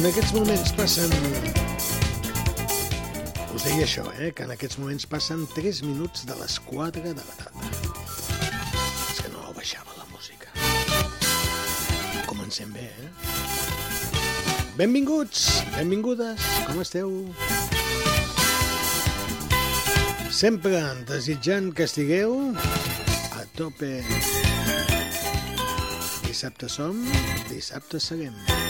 [0.00, 1.10] En aquests moments passen...
[3.52, 4.30] Us deia això, eh?
[4.32, 7.68] Que en aquests moments passen 3 minuts de les 4 de la tarda.
[9.10, 10.48] És que no baixava la música.
[12.24, 13.10] Comencem bé, eh?
[14.78, 17.12] Benvinguts, benvingudes, com esteu?
[20.32, 20.80] Sempre
[21.12, 22.38] desitjant que estigueu
[23.36, 23.98] a tope.
[26.24, 27.04] Dissabte som,
[27.52, 28.40] dissabte seguem.
[28.48, 28.69] Un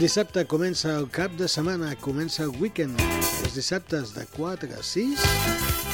[0.00, 2.98] dissabte comença el cap de setmana, comença el weekend.
[3.44, 5.22] Els dissabtes de 4 a 6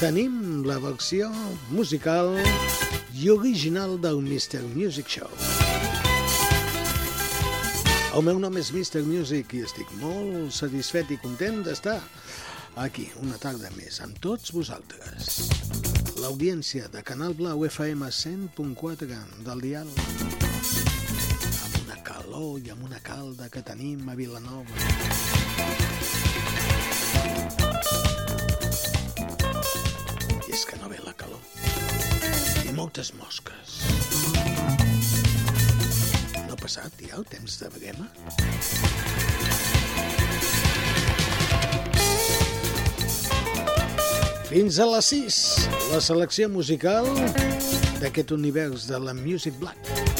[0.01, 1.29] tenim la versió
[1.69, 2.33] musical
[3.13, 4.63] i original del Mr.
[4.73, 5.29] Music Show.
[8.17, 9.05] El meu nom és Mr.
[9.05, 11.99] Music i estic molt satisfet i content d'estar
[12.81, 15.51] aquí una tarda més amb tots vosaltres.
[16.23, 19.93] L'audiència de Canal Blau FM 100.4 del dial
[22.31, 24.71] calor i amb una calda que tenim a Vilanova.
[30.47, 31.43] I és que no ve la calor.
[32.63, 33.81] I moltes mosques.
[36.47, 38.07] No ha passat ja el temps de brema?
[44.51, 45.45] Fins a les 6,
[45.91, 47.11] la selecció musical
[47.99, 50.20] d'aquest univers de la Music Black.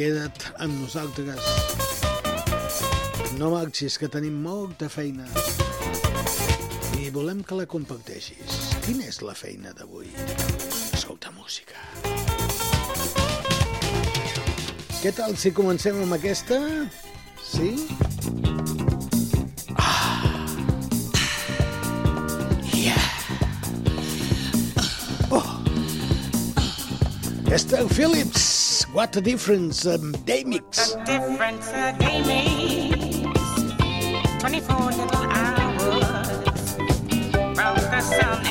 [0.00, 1.44] Queda't amb nosaltres.
[3.36, 5.26] No marxis, que tenim molta feina.
[6.96, 8.56] I volem que la comparteixis.
[8.86, 10.08] Quina és la feina d'avui?
[10.96, 11.76] Escolta música.
[15.02, 16.56] Què tal si comencem amb aquesta?
[17.44, 17.74] Sí?
[19.76, 20.48] Ah.
[25.28, 25.44] Oh.
[27.52, 28.59] Esther Phillips.
[28.92, 30.94] What a difference um, day mix.
[30.96, 33.20] What a difference a day makes.
[34.40, 36.74] 24 little hours.
[37.54, 38.49] From the sun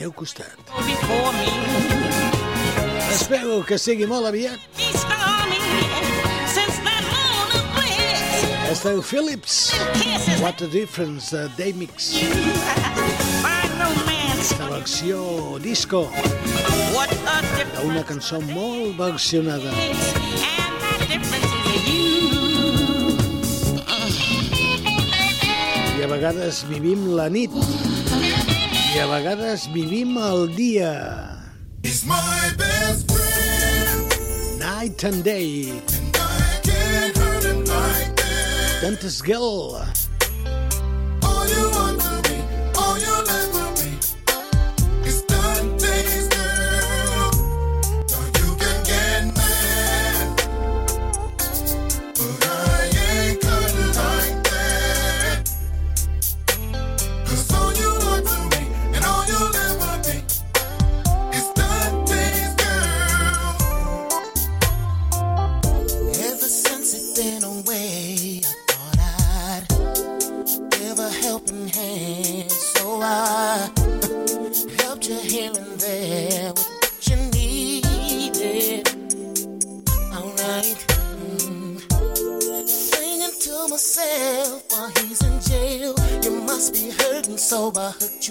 [0.00, 0.56] teu costat.
[3.12, 4.62] Espero que sigui molt aviat.
[8.72, 9.74] Esteu Phillips,
[10.40, 12.14] What a Difference, de Daymix.
[14.40, 16.06] Selecció disco.
[17.84, 19.76] Una cançó molt versionada.
[25.92, 27.52] I a vegades vivim la nit.
[28.92, 31.38] I a vegades vivim el dia.
[31.80, 34.58] He's my best friend.
[34.58, 35.70] Night and day.
[35.70, 38.82] And I can't hurt him like this.
[38.82, 39.89] Dante's Girl.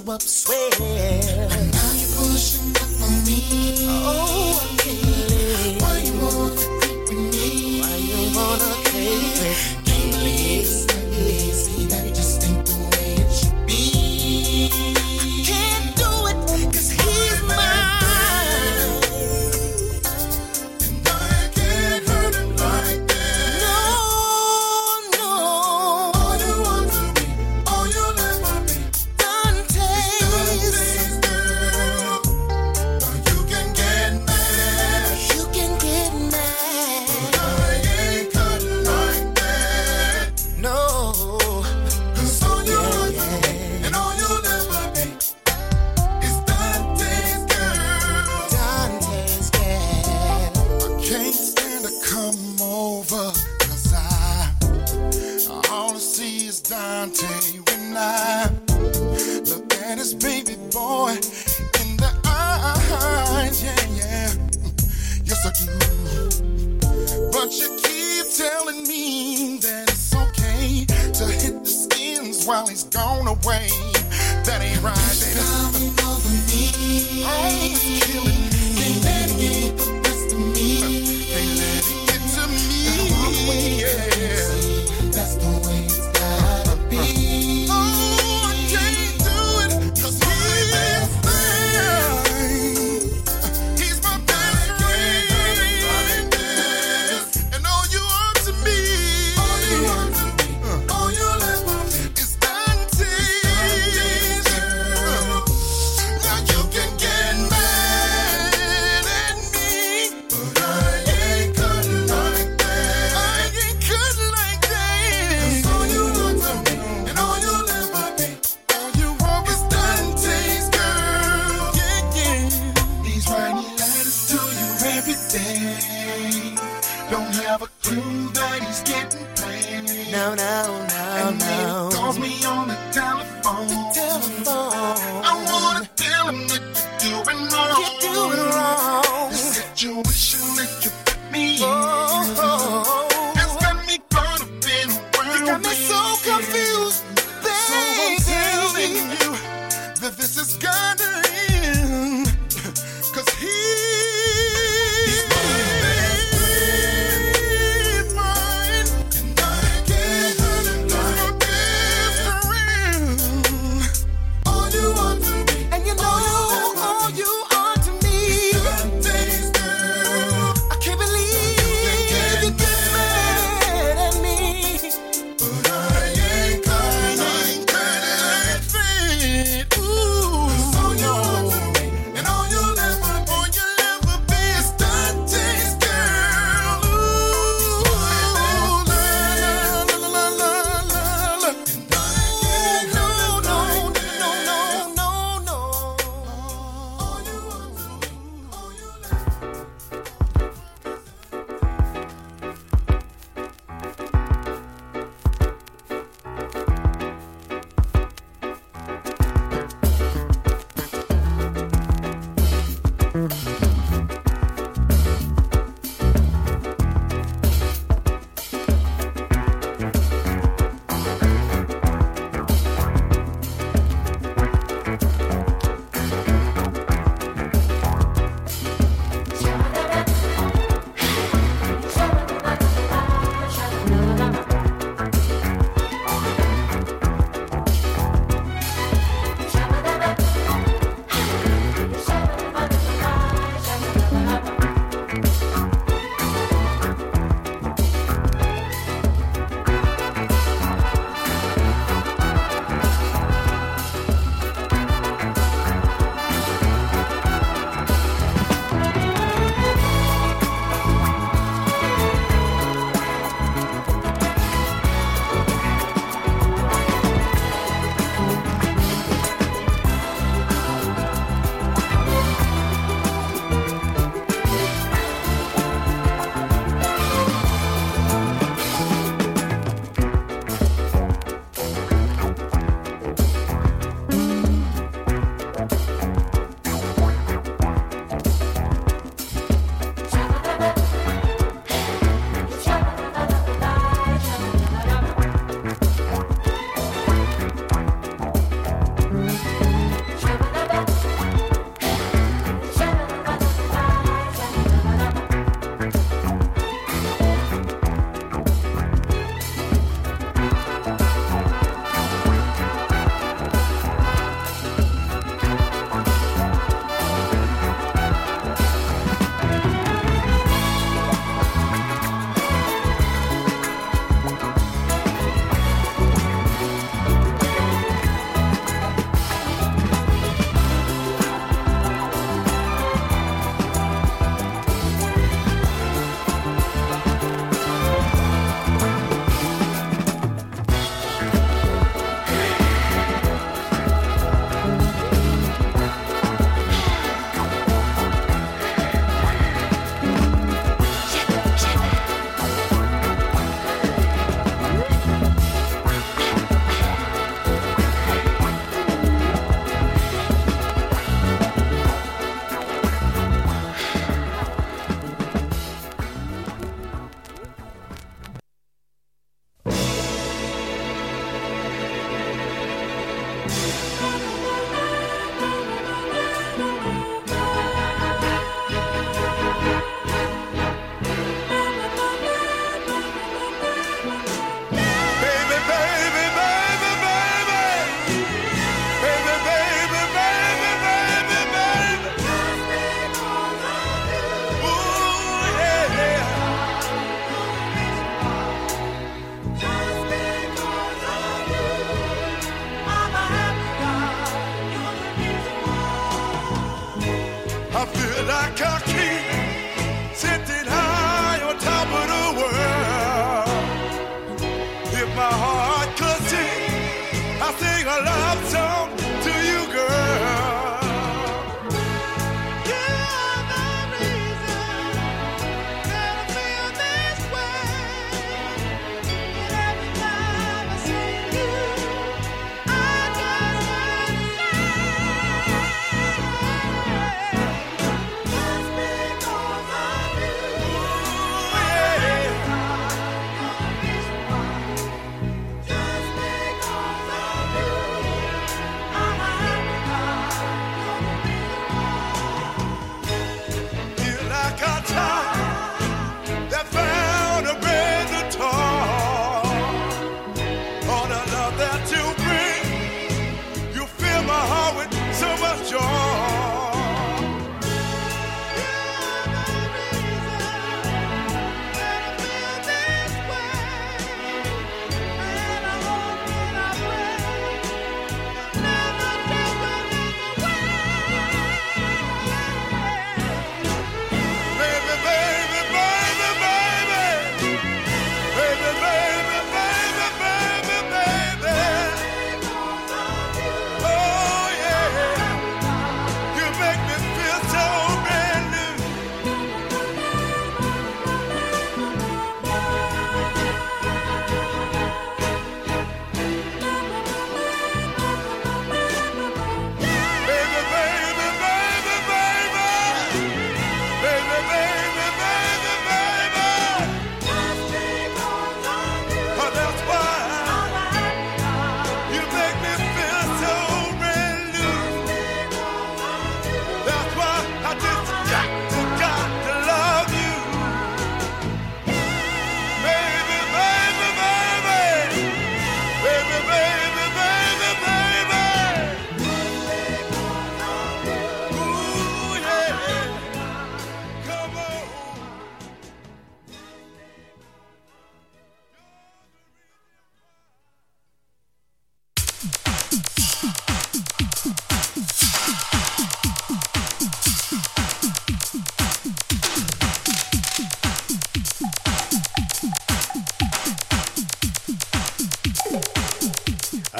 [0.10, 0.22] up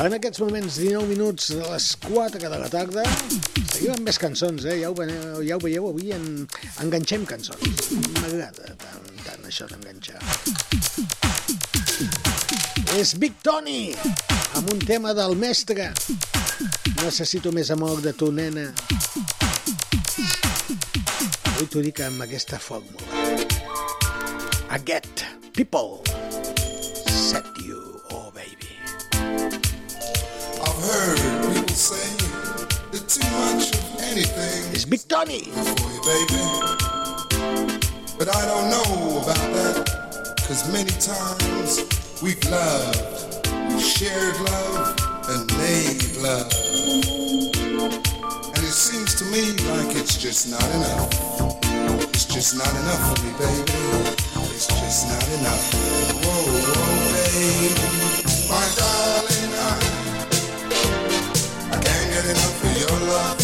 [0.10, 3.04] En aquests moments, 19 minuts de les 4 de la tarda,
[3.70, 4.80] seguim amb més cançons, eh?
[4.82, 6.24] Ja ho, veieu, ja ho veieu, avui en,
[6.82, 7.92] enganxem cançons.
[8.16, 10.18] M'agrada tant, tant això d'enganxar.
[12.98, 13.94] És Big Tony,
[14.58, 15.92] amb un tema del mestre.
[17.04, 18.66] Necessito més amor de tu, nena.
[21.54, 23.06] Avui t'ho dic amb aquesta fórmula.
[24.90, 25.22] Get
[25.54, 26.02] people
[27.06, 27.89] set you,
[30.92, 31.20] heard
[31.54, 32.10] people say
[32.92, 35.42] that too much of anything És Big Tony.
[35.78, 36.42] for you, baby.
[38.18, 38.92] But I don't know
[39.24, 39.78] about that,
[40.48, 41.72] cause many times
[42.24, 44.96] we've loved, we've shared love,
[45.32, 46.52] and made love.
[48.56, 51.10] And it seems to me like it's just not enough.
[52.14, 53.80] It's just not enough for me, baby.
[54.56, 55.64] It's just not enough.
[56.26, 56.84] Whoa, whoa,
[57.16, 57.88] baby.
[58.52, 59.39] My darling,
[62.90, 63.39] your love,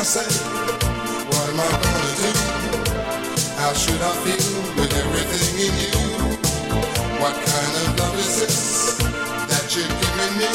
[0.00, 0.24] I say?
[1.28, 2.32] What am I gonna do?
[3.60, 4.48] How should I feel
[4.80, 6.40] with everything in you?
[7.20, 10.48] What kind of love is this that you're giving me?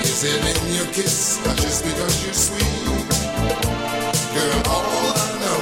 [0.00, 2.88] Is it in your kiss or just because you're sweet?
[4.32, 5.60] Girl, all I know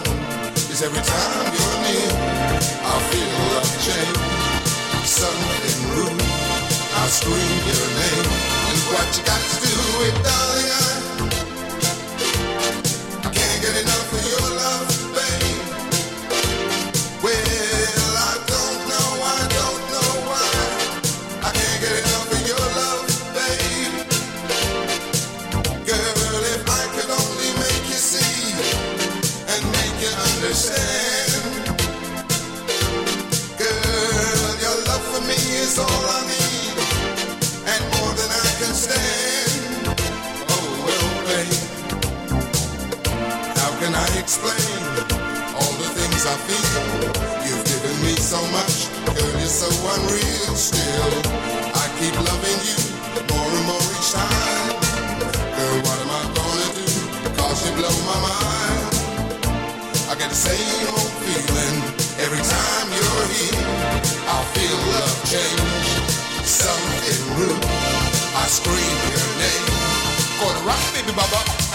[0.71, 2.13] is every time you're near,
[2.87, 4.23] I feel a change.
[5.03, 8.31] Something rude, I scream your name.
[8.71, 9.75] And what you got to do
[10.07, 10.96] it, darling, I,
[65.27, 65.89] change,
[66.47, 67.59] something new.
[68.39, 69.67] I scream your name.
[70.39, 71.66] Call the rock, baby, baba.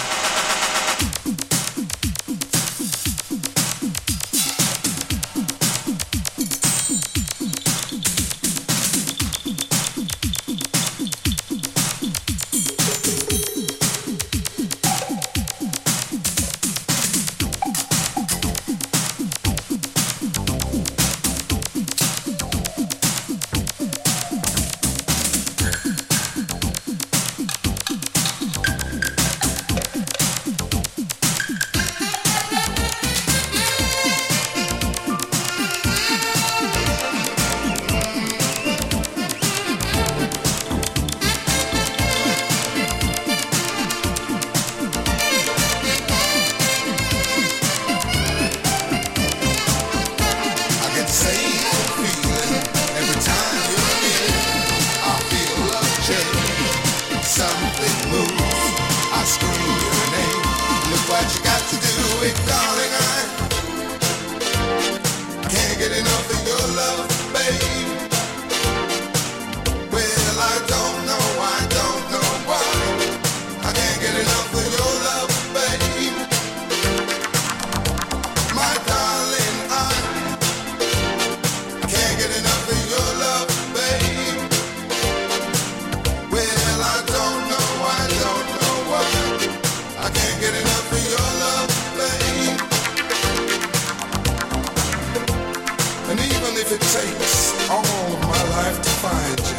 [96.72, 99.56] it takes all of my life to find you.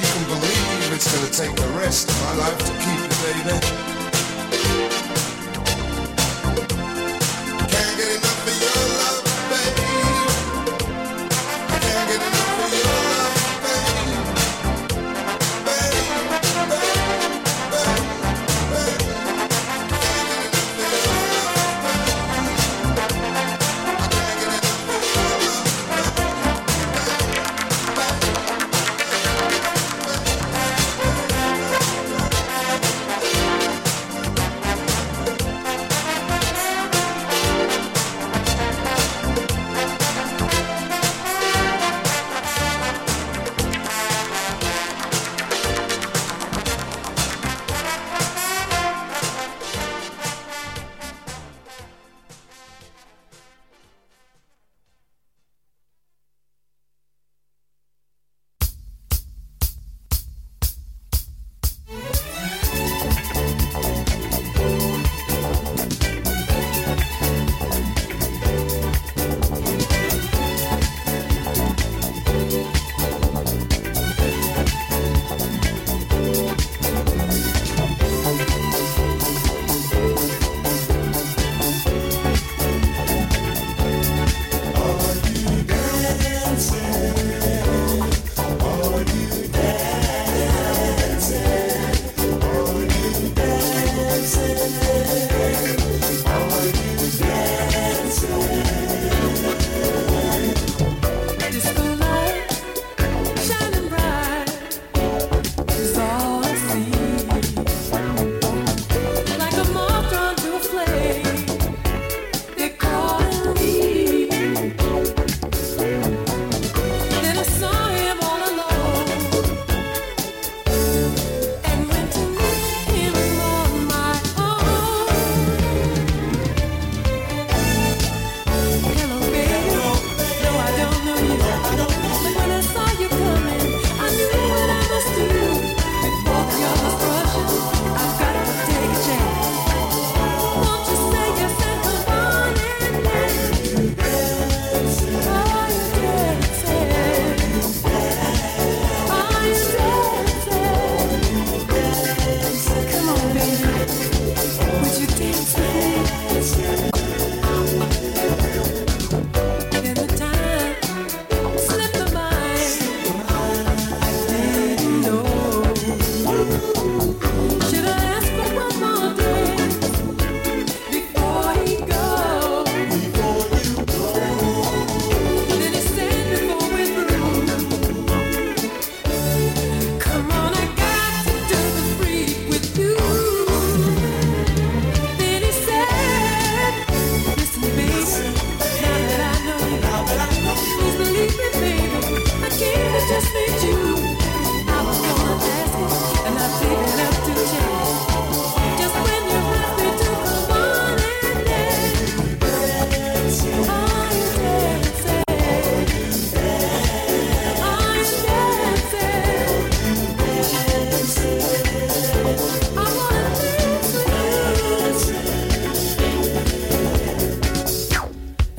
[0.00, 3.12] You can believe it's gonna take the rest of my life to keep you,
[3.44, 5.13] baby.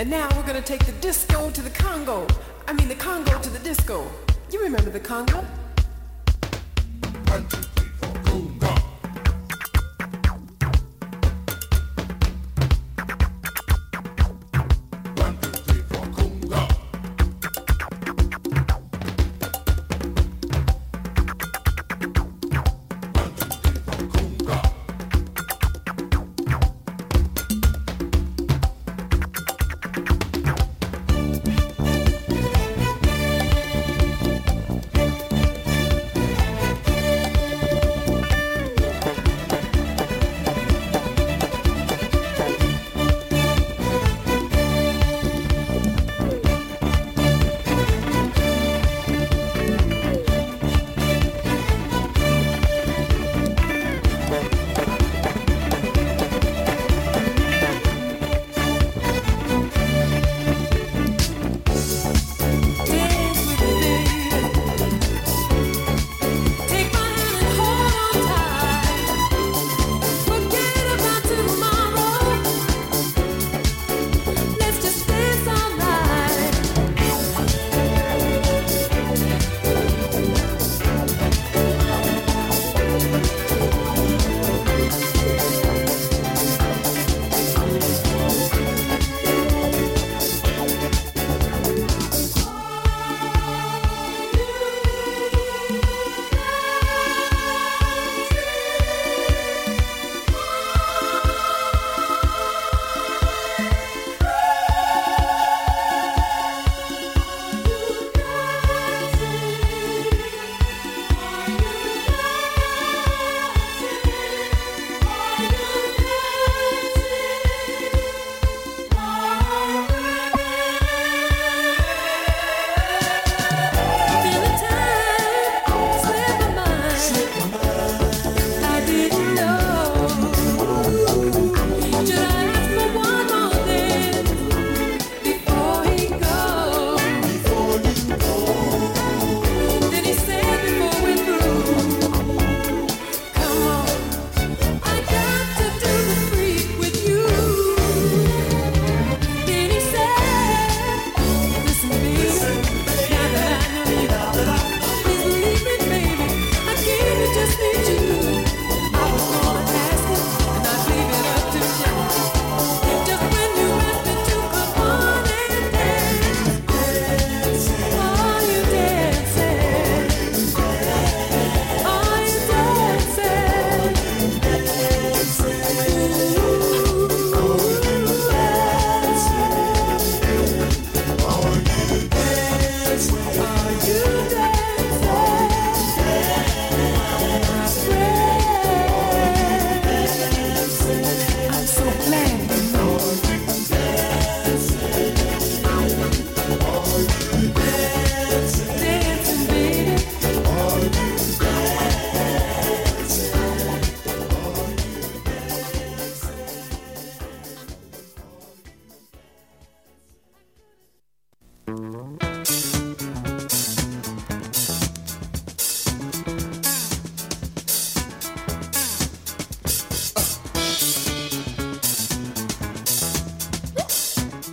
[0.05, 2.27] And now we're gonna take the disco to the Congo.
[2.67, 4.07] I mean the Congo to the disco.
[4.51, 5.43] You remember the Congo?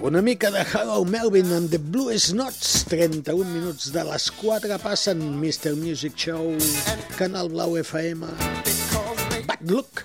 [0.02, 2.84] Una mica de Hello Melvin and the Blues Notes.
[2.90, 5.76] 31 minuts de les 4 passen Mr.
[5.78, 6.56] Music Show,
[7.14, 8.26] Canal Blau FM.
[9.46, 10.02] Bad Look.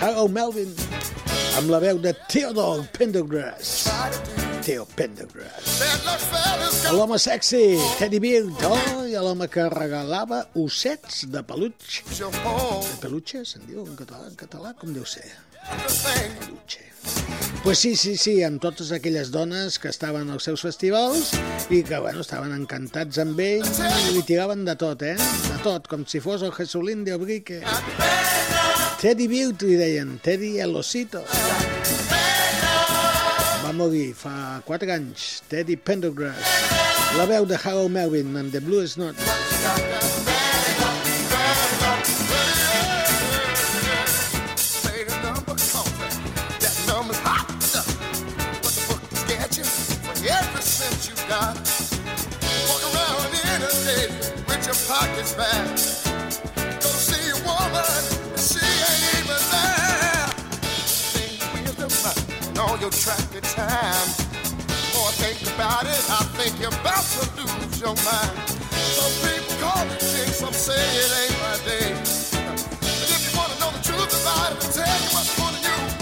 [0.00, 0.72] Hello Melvin.
[1.60, 3.90] Amb la veu de Theodore Pendergrass.
[4.64, 5.84] Theo Pendergrass.
[6.96, 8.64] L'home sexy, Teddy Beard.
[8.64, 12.00] Oh, i l'home que regalava ossets de peluig.
[12.16, 14.24] De peluche, se'n diu en català?
[14.32, 15.28] En català, com deu ser?
[15.68, 16.89] Peluche.
[17.62, 21.34] Pues sí, sí, sí, amb totes aquelles dones que estaven als seus festivals
[21.68, 25.12] i que, bueno, estaven encantats amb ell i li tiraven de tot, eh?
[25.20, 27.60] De tot, com si fos el Jesulín de Obrique.
[29.00, 31.20] Teddy Beauty, deien, Teddy el Osito.
[33.60, 36.56] Va morir fa 4 anys, Teddy Pendergrass.
[37.20, 39.89] La veu de Harold Melvin amb The Blue Snot.
[55.20, 56.06] it's fast.
[56.80, 58.00] See a woman,
[58.40, 60.26] she ain't even there.
[61.12, 61.36] Think
[63.42, 64.08] time.
[65.20, 68.32] Think about it, I think you're about to lose your mind.
[68.96, 69.84] Some people call
[70.54, 71.92] say it ain't my day.
[72.80, 75.99] But if you wanna know the truth about it, I'll tell you what's gonna.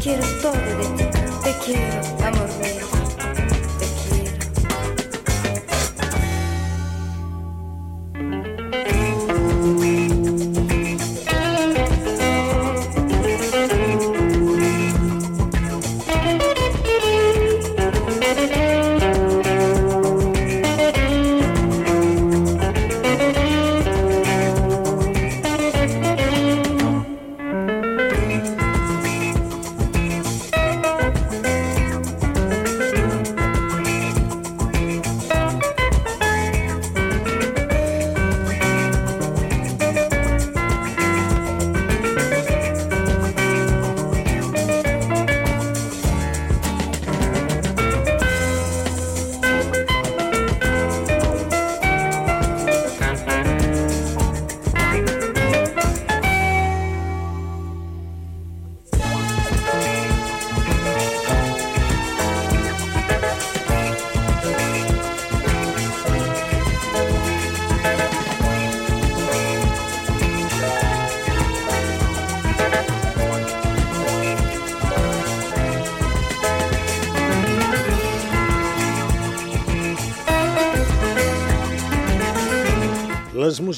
[0.00, 1.04] 切るストーブで
[1.52, 1.80] できる
[2.18, 2.99] 守る。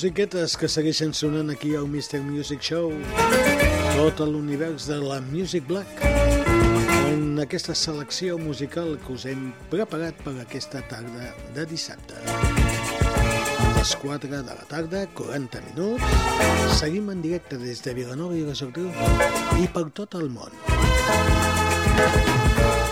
[0.02, 2.18] Musiquetes que segueixen sonant aquí al Mr.
[2.26, 2.88] Music Show,
[3.94, 6.02] tot l'univers de la Music Black,
[7.06, 12.18] en aquesta selecció musical que us hem preparat per aquesta tarda de dissabte.
[12.26, 16.18] A les 4 de la tarda, 40 minuts,
[16.82, 18.90] seguim en directe des de Vilanova i la Geltrú
[19.62, 20.50] i per tot el món.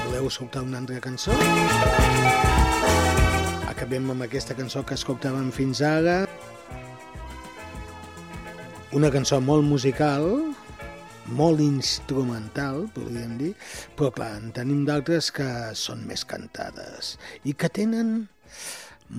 [0.06, 1.34] Voleu escoltar una altra cançó?
[3.66, 6.20] Acabem amb aquesta cançó que escoltàvem fins ara,
[8.92, 10.24] una cançó molt musical,
[11.30, 13.52] molt instrumental, podríem dir,
[13.94, 15.46] però clar, en tenim d'altres que
[15.78, 17.14] són més cantades
[17.46, 18.26] i que tenen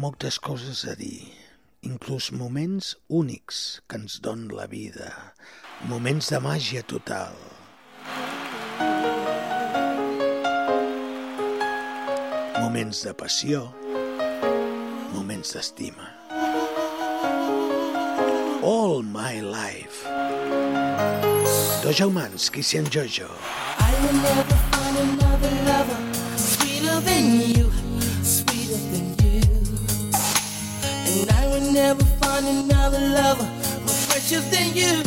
[0.03, 1.31] moltes coses a dir,
[1.87, 5.11] inclús moments únics que ens don la vida,
[5.87, 7.37] moments de màgia total.
[12.59, 13.69] Moments de passió,
[15.15, 16.20] moments d'estima.
[18.61, 20.05] All My Life.
[21.91, 23.27] Germans, Christian Jojo.
[23.79, 27.71] I will never find another lover sweeter than you,
[28.21, 29.41] sweeter than you.
[31.09, 33.49] And I will never find another lover
[33.81, 35.03] more precious than you,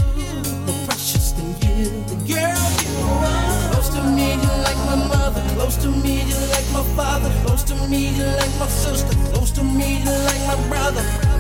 [0.66, 1.90] more precious than you.
[2.10, 3.72] The girl you are.
[3.72, 5.42] Close to me, you like my mother.
[5.54, 7.30] Close to me, you like my father.
[7.46, 9.14] Close to me, you like my sister.
[9.32, 11.33] Close to me, you like my brother.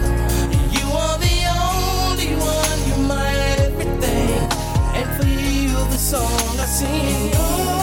[6.14, 7.73] son así.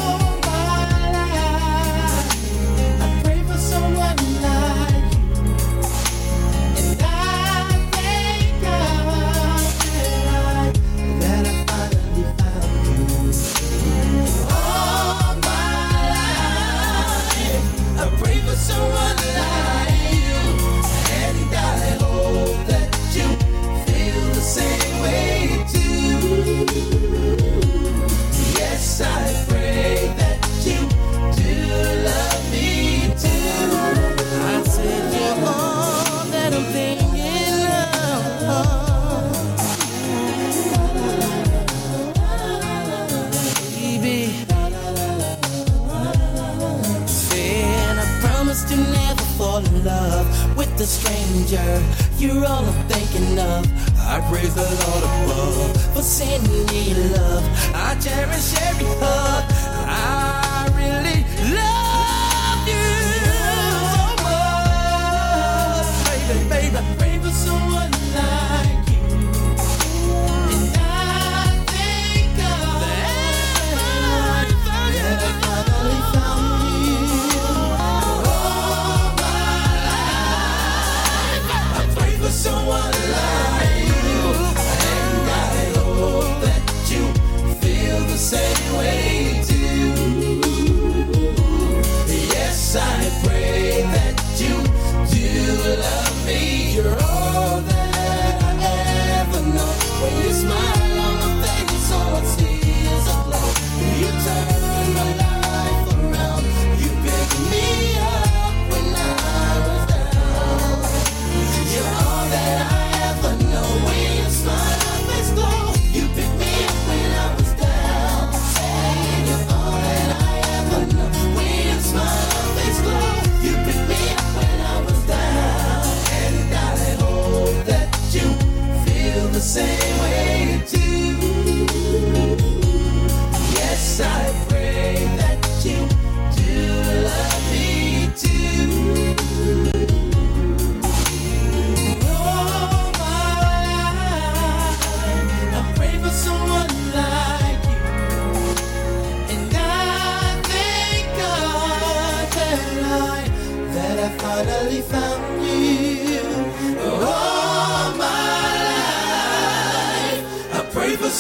[52.22, 53.66] You're all I'm thinking of.
[53.98, 57.44] I praise the Lord above for sending me love.
[57.74, 59.44] I cherish every hug.
[59.90, 61.31] I really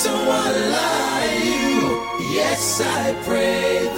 [0.03, 2.33] Someone like you.
[2.33, 3.90] Yes, I pray.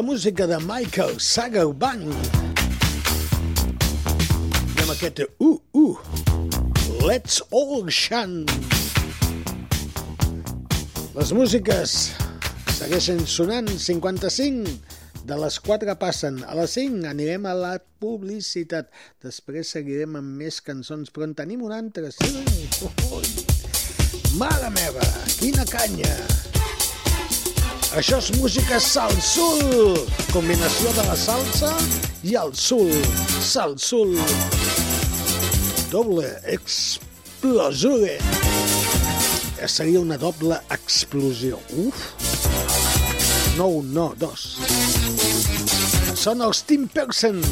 [0.00, 2.08] La música de Michael Sagerbank.
[4.72, 5.98] I amb aquest uh, uh,
[7.04, 8.48] Let's All Shine.
[11.12, 11.96] Les músiques
[12.78, 14.72] segueixen sonant 55
[15.28, 18.88] de les 4 passen a les 5 anirem a la publicitat
[19.20, 22.32] després seguirem amb més cançons però en tenim una altra sí.
[22.88, 23.20] Oh, oh.
[24.40, 25.04] mare meva
[25.36, 26.14] quina canya
[27.96, 29.96] això és música salsul,
[30.30, 31.70] combinació de la salsa
[32.22, 32.92] i el sul,
[33.42, 34.14] salsul.
[35.90, 38.18] Doble explosure.
[39.66, 41.58] Seria una doble explosió.
[41.76, 42.06] Uf.
[43.58, 44.46] No un, no, dos.
[46.14, 47.42] Són els Tim Persen.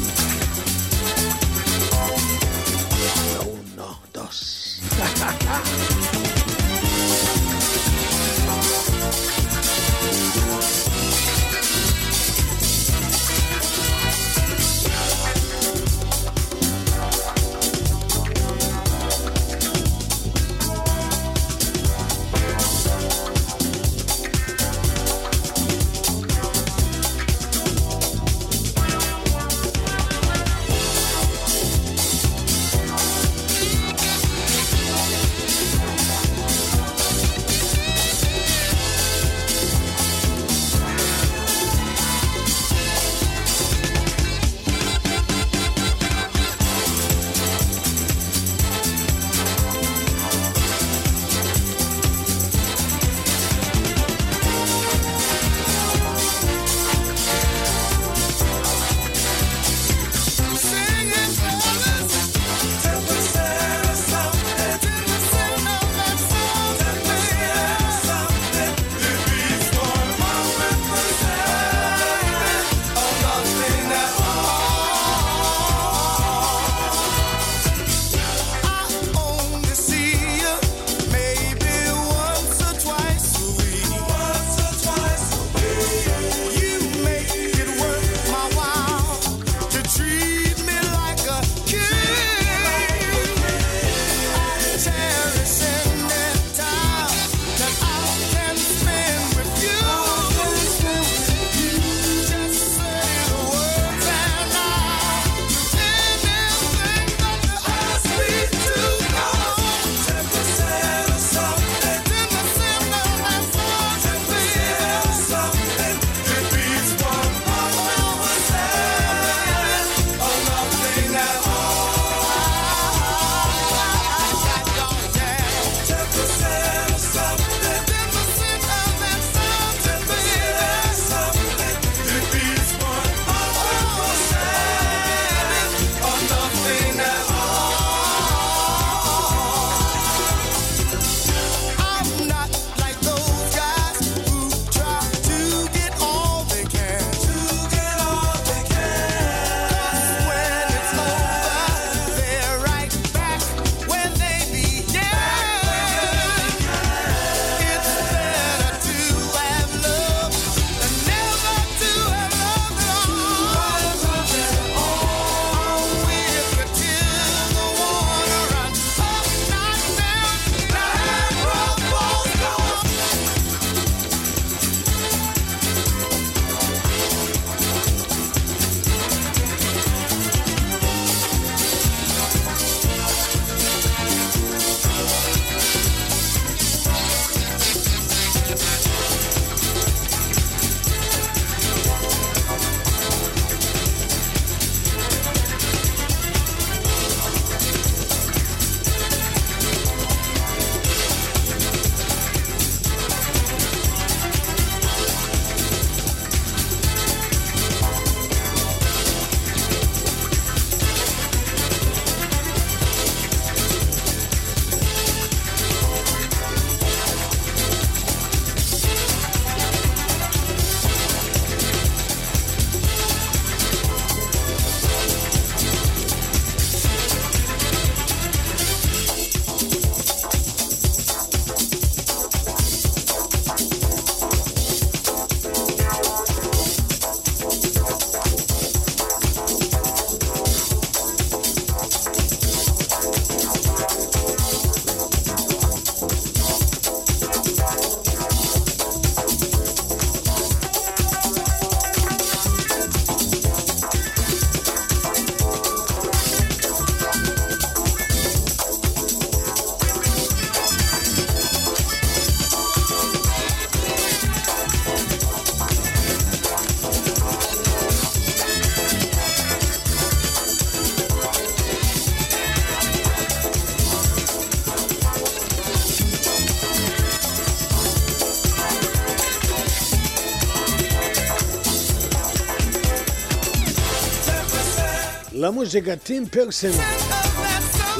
[285.39, 286.73] La música Tim Pearson.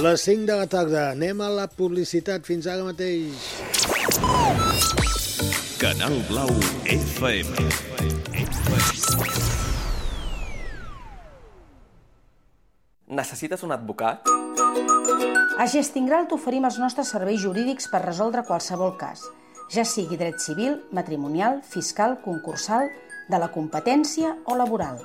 [0.03, 1.03] Les 5 de la tarda.
[1.13, 3.45] Anem a la publicitat fins ara mateix.
[5.79, 6.51] Canal Blau
[6.83, 7.63] FM.
[13.21, 14.27] Necessites un advocat?
[14.27, 19.23] A Gestingral t'oferim els nostres serveis jurídics per resoldre qualsevol cas,
[19.71, 22.91] ja sigui dret civil, matrimonial, fiscal, concursal,
[23.31, 24.99] de la competència o laboral.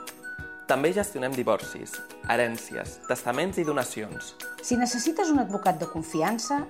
[0.65, 1.93] També gestionem divorcis,
[2.33, 4.33] herències, testaments i donacions.
[4.65, 6.62] Si necessites un advocat de confiança,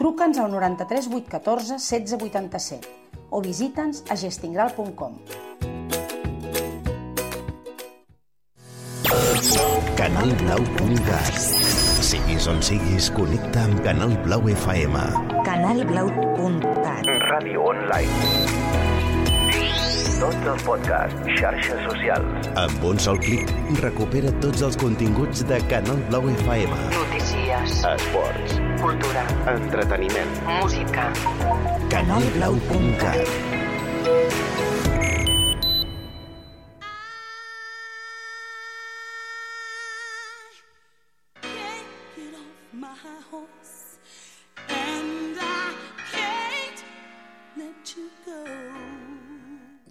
[0.00, 5.20] truca'ns al 93 814 1687 o visita'ns a gestingral.com.
[9.96, 11.38] Canalblau.cat
[12.06, 15.00] Siguis on siguis, connecta amb Canal Blau FM.
[15.46, 18.65] Canalblau.cat Ràdio online.
[20.16, 22.46] Tots els podcasts, xarxes socials.
[22.62, 23.50] Amb un sol clic,
[23.82, 26.78] recupera tots els continguts de Canal Blau FM.
[26.94, 30.32] Notícies, Esports, cultura, entreteniment.
[30.48, 31.10] música.
[31.92, 33.28] Canalblau.cat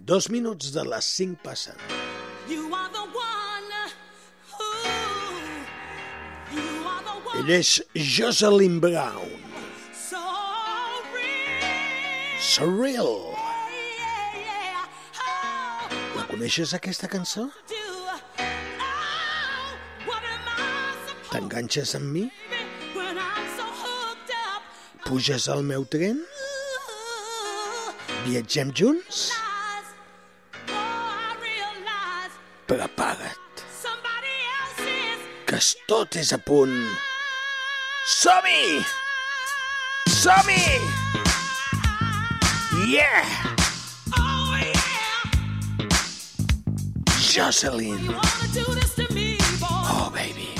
[0.06, 1.74] Dos minuts de les 5 passen.
[2.48, 3.72] You are the one.
[4.60, 5.56] Ooh,
[6.54, 7.40] you are the one.
[7.40, 7.70] Ell és
[8.14, 9.32] Jocelyn Brown.
[9.92, 10.20] So
[11.10, 12.38] real.
[12.38, 13.10] Surreal.
[13.98, 14.86] Yeah, yeah.
[15.18, 17.48] Oh, La coneixes, aquesta cançó?
[17.50, 17.74] Oh,
[21.32, 22.28] T'enganxes amb mi?
[25.06, 26.22] Puges al meu tren?
[28.26, 29.26] Viatgem junts?
[32.66, 33.62] Prepara't,
[35.46, 36.74] que tot és a punt.
[38.10, 38.82] Som-hi!
[40.10, 40.80] Som-hi!
[42.90, 43.22] Yeah!
[44.18, 45.86] Oh, yeah.
[47.20, 48.10] Jocelyn.
[49.62, 50.55] Oh, baby.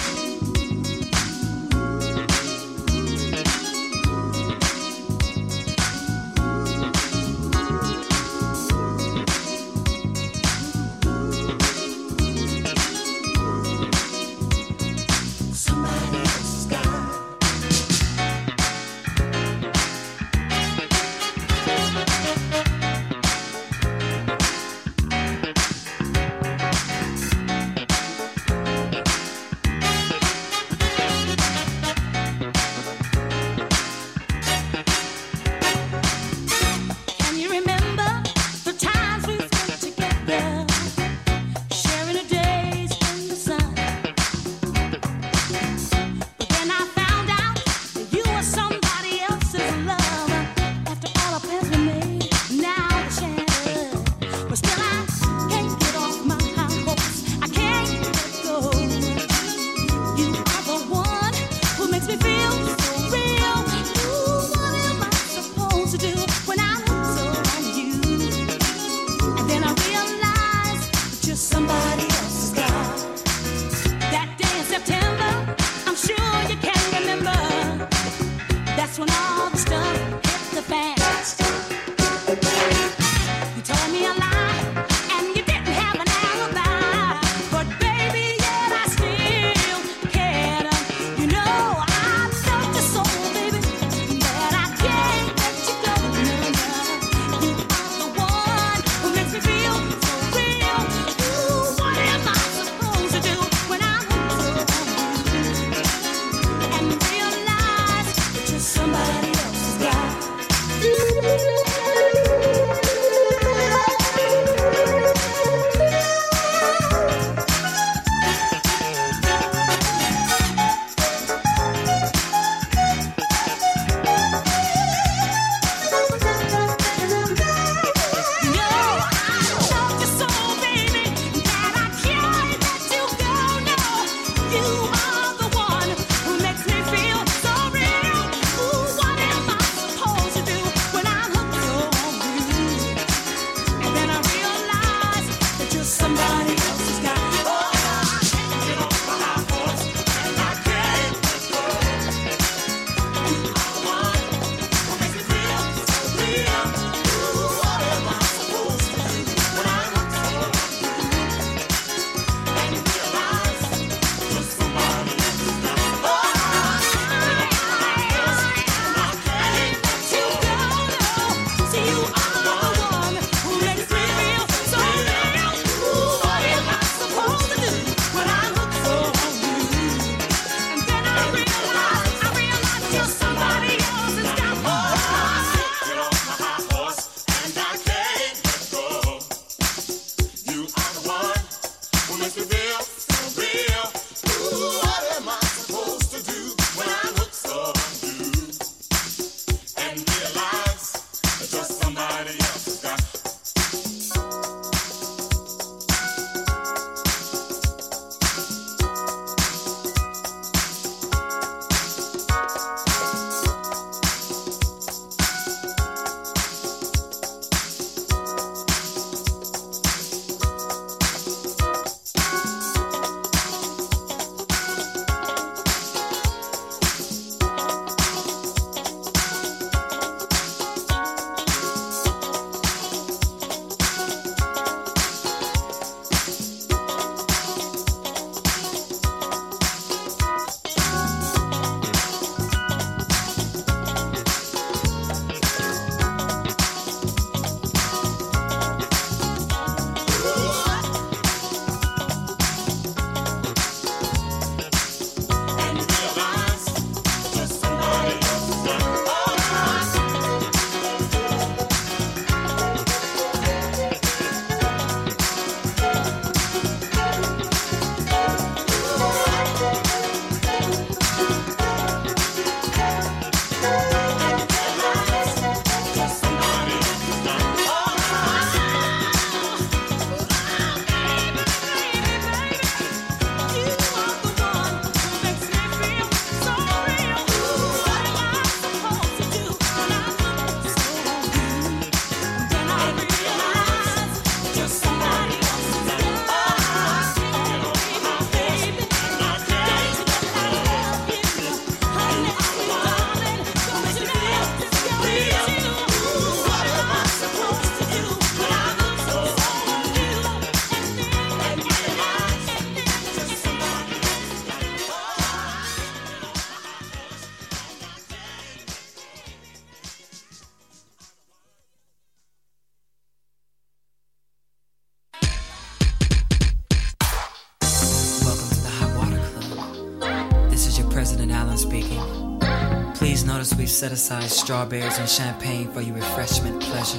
[333.76, 336.98] set aside strawberries and champagne for your refreshment pleasure.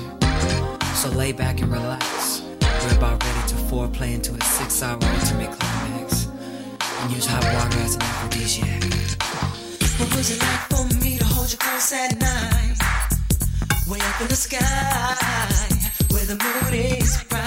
[0.93, 2.43] So lay back and relax.
[2.61, 6.27] We're about ready to foreplay into a six hour intimate climax
[7.01, 8.83] and use hot water as an aphrodisiac.
[9.97, 12.77] What was it like for me to hold you close at night?
[13.87, 15.17] Way up in the sky,
[16.11, 17.46] where the moon is bright.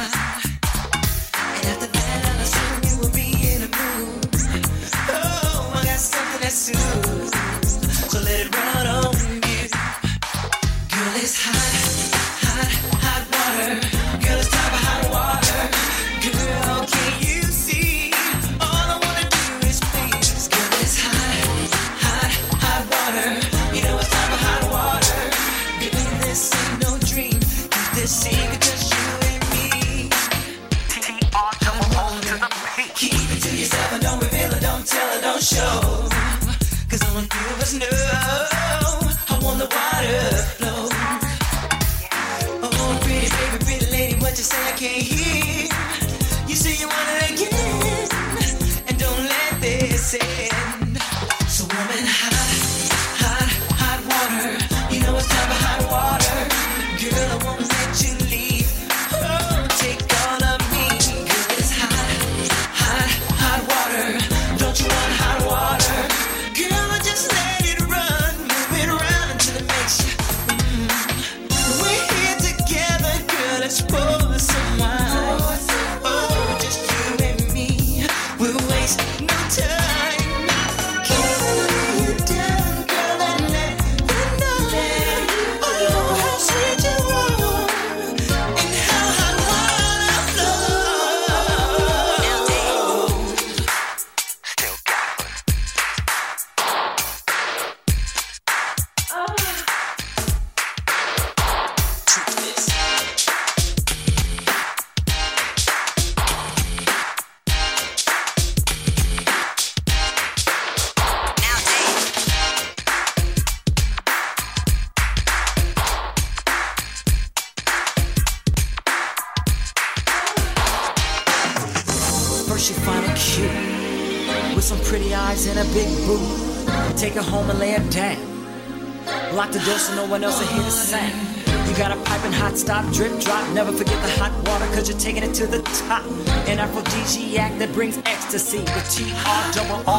[138.31, 139.90] to T R double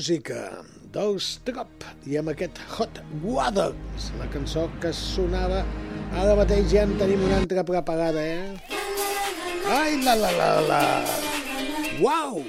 [0.00, 0.64] música
[0.94, 5.58] dels Trop i amb aquest Hot Waters, la cançó que sonava
[6.16, 8.56] ara mateix ja en tenim una altra preparada, eh?
[9.68, 10.80] Ai, la, la, la, la!
[12.00, 12.40] Uau!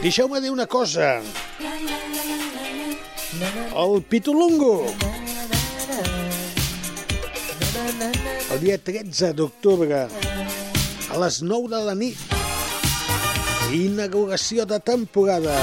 [0.00, 1.20] Deixeu-me dir una cosa.
[3.84, 4.74] El Pitulungo.
[8.48, 12.41] El dia 13 d'octubre a les 9 de la nit.
[13.72, 15.54] Inauguració de temporada.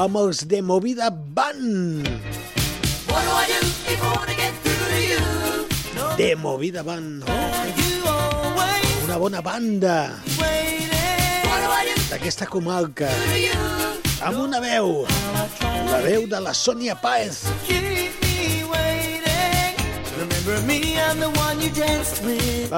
[0.00, 2.08] Amb els de Movida Band.
[6.16, 9.96] De Movida Band, always Una bona banda.
[12.08, 13.10] d'aquesta comarca.
[14.22, 15.04] amb una veu,
[15.90, 17.44] la veu de la Sònia Páez.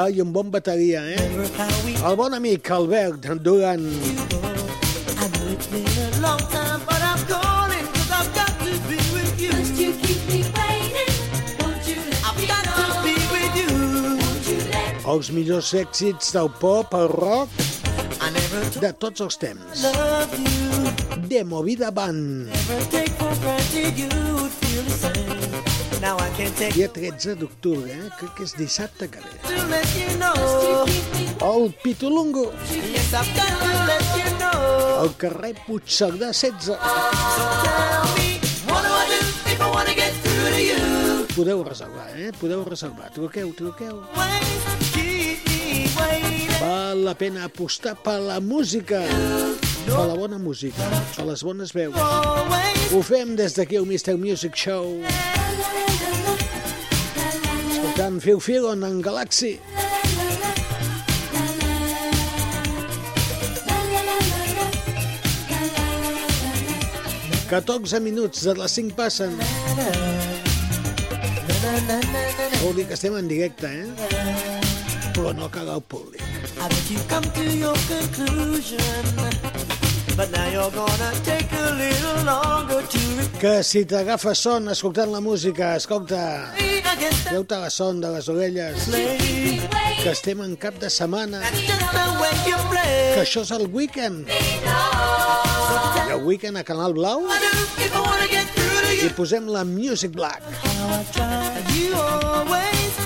[0.09, 1.19] I un bon bateria, eh?
[2.01, 3.83] El bon amic Albert Duran.
[3.85, 8.97] I know it's been a long time, but I'm calling 'cause I've got to be
[9.13, 9.53] with you.
[9.53, 11.13] Must you keep me waiting?
[11.61, 13.03] Won't you let I've me got to know?
[13.05, 13.69] be with you.
[14.17, 17.49] Won't you let Els millors èxits del pop, el rock,
[18.81, 19.85] de tots els temps.
[21.29, 22.47] De Movida Band.
[22.49, 23.13] Never take
[26.79, 28.09] Dia 13 d'octubre, eh?
[28.19, 29.31] Crec que és dissabte que ve.
[31.43, 31.73] El
[34.39, 34.99] know.
[34.99, 36.67] al carrer Puigcerdà 16.
[36.67, 36.75] So
[37.65, 39.21] tell me, what do I do
[39.53, 41.27] if I wanna get through to you?
[41.35, 42.33] Podeu reservar, eh?
[42.39, 43.11] Podeu reservar.
[43.15, 44.03] Truqueu, truqueu.
[46.59, 49.03] Val la pena apostar per la música,
[49.89, 50.85] per la bona música,
[51.17, 51.97] per les bones veus.
[52.93, 54.17] Ho fem des d'aquí al Mr.
[54.21, 55.01] Music Show.
[57.73, 59.59] Escoltant Phil Fillon en Galaxy.
[67.49, 69.33] 14 minuts de les 5 passen.
[72.61, 73.89] Vol dir que estem en directe, eh?
[75.17, 76.21] Però no caga el públic.
[76.59, 79.78] I bet you come to your conclusion.
[80.19, 82.99] But now you're gonna take a little longer to
[83.39, 86.51] Que si t'agafa son escoltant la música, escolta,
[87.29, 88.89] treu-te la son de les orelles,
[90.03, 94.27] que estem en cap de setmana, que això és el weekend.
[94.27, 97.23] I el weekend a Canal Blau.
[98.99, 100.43] I posem la Music Black.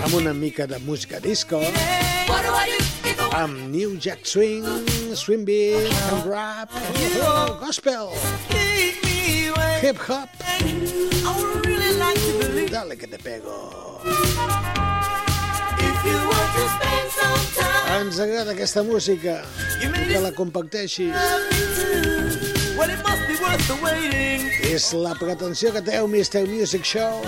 [0.00, 2.82] Amb una mica de música disco, What do I do?
[2.82, 3.01] if I
[3.32, 4.64] amb New Jack Swing,
[5.14, 6.70] Swing Beat, amb rap,
[7.60, 8.12] gospel,
[9.82, 10.28] hip hop.
[11.64, 14.00] Really like Dale que te pego.
[18.00, 19.42] Ens agrada aquesta música,
[19.80, 20.32] que la
[23.82, 24.48] waiting.
[24.72, 26.46] És la pretensió que té el Mr.
[26.48, 27.22] Music Show.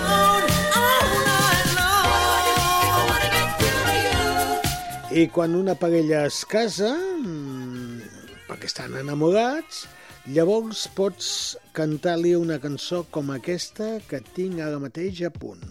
[5.15, 8.01] I quan una parella es casa, mm,
[8.49, 9.85] perquè estan enamorats,
[10.27, 11.29] llavors pots
[11.77, 15.63] cantar-li una cançó com aquesta que tinc ara mateix a punt.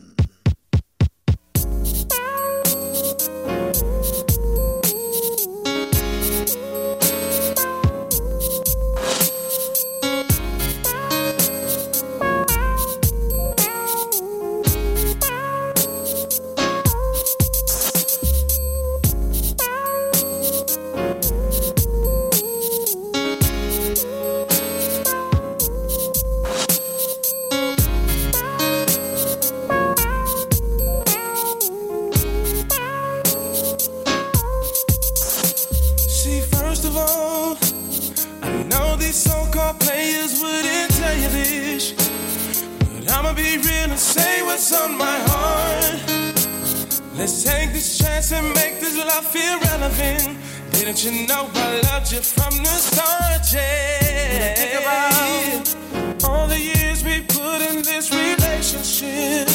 [50.95, 54.55] And you know I loved you from the start, yeah.
[54.55, 59.49] Think about all the years we put in this relationship.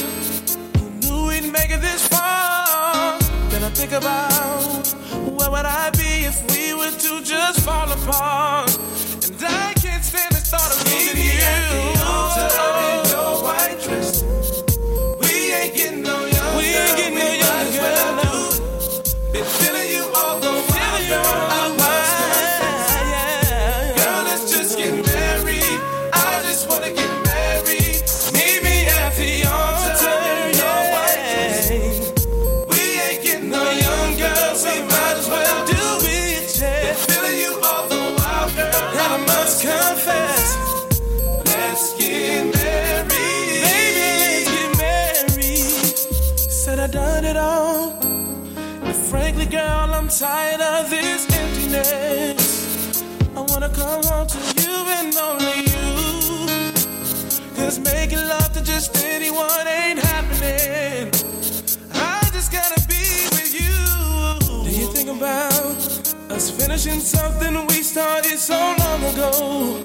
[0.76, 3.18] Who knew we'd make it this far?
[3.52, 4.86] Then I think about
[5.32, 8.78] where would I be if we were to just fall apart?
[9.24, 11.99] And I can't stand the thought of losing you.
[66.70, 69.84] finishing something we started so long ago.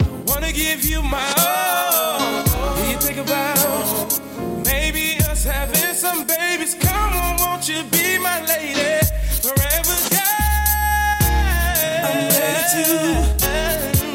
[0.00, 2.42] I wanna give you my all.
[2.42, 4.20] What do you think about
[4.64, 6.74] maybe us having some babies?
[6.74, 9.04] Come on, won't you be my lady
[9.44, 9.96] forever?
[10.10, 11.18] Yeah.
[12.08, 12.88] I'm ready to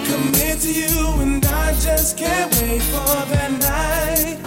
[0.09, 4.44] commit to you, and I just can't wait for that night.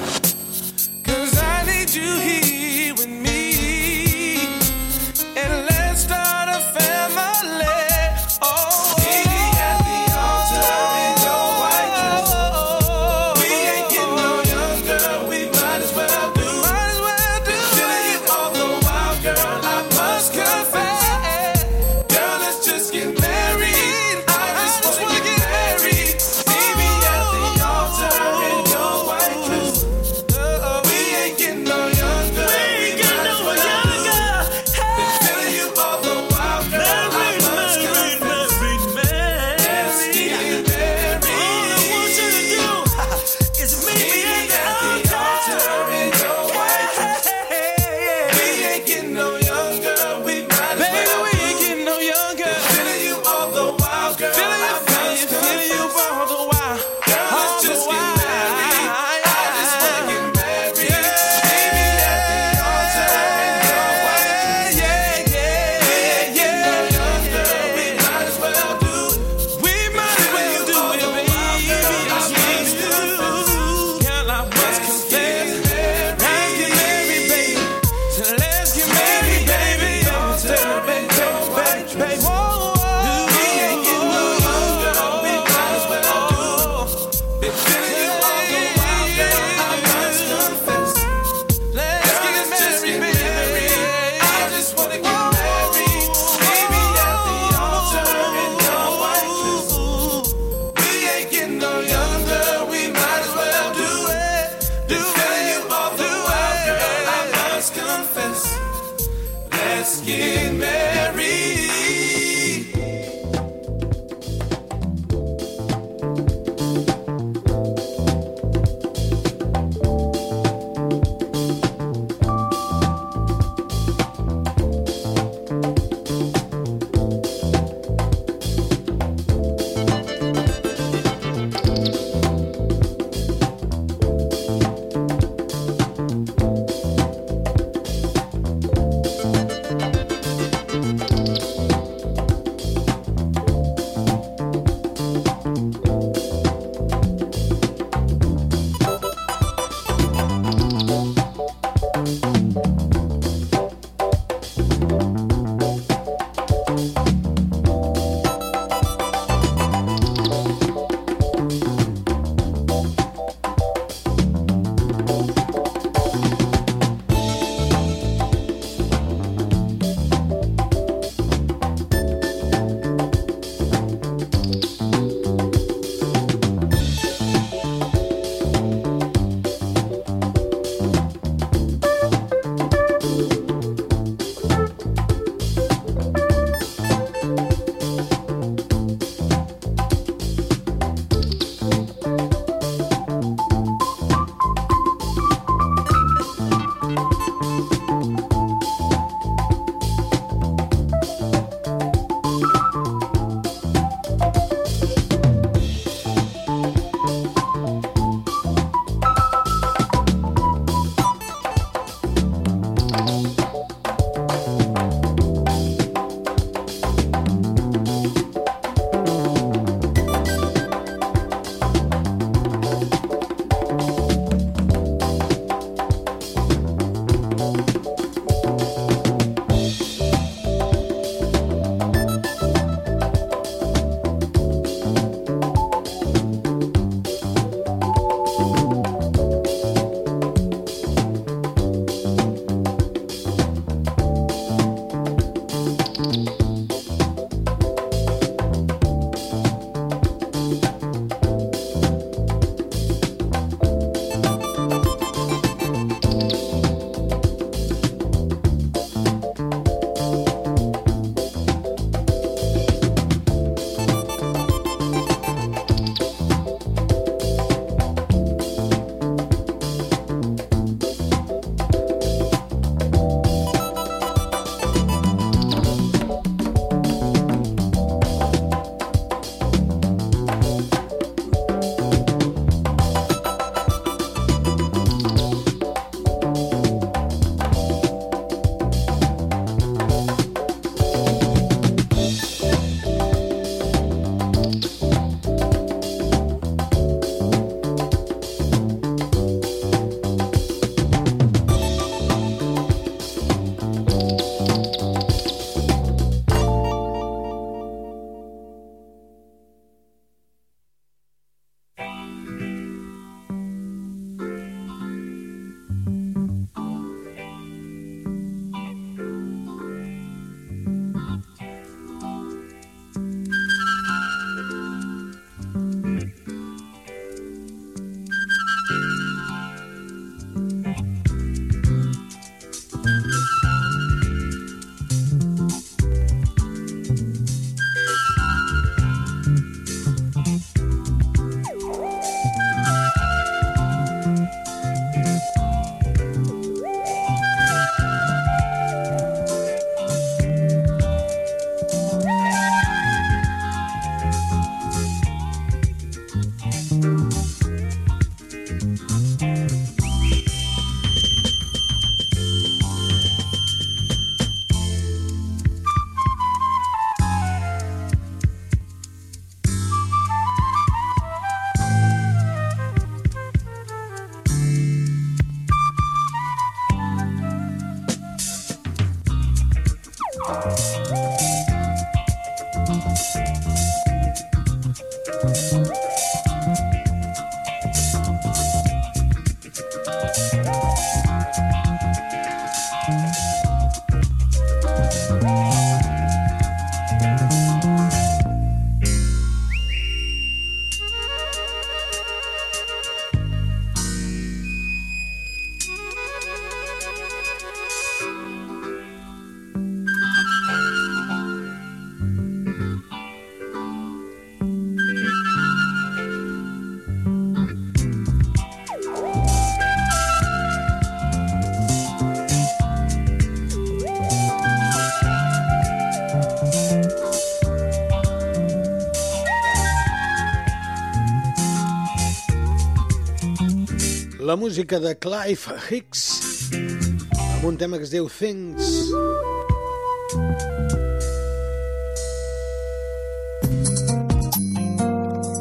[434.28, 438.66] La música de Clive Hicks amb un tema que es diu Things.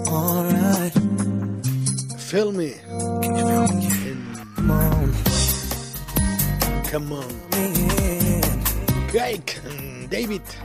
[0.08, 0.96] Alright.
[2.30, 2.70] Feel me.
[4.56, 5.12] Come on.
[6.88, 7.36] Come on.
[9.12, 9.58] Craig,
[10.08, 10.56] David.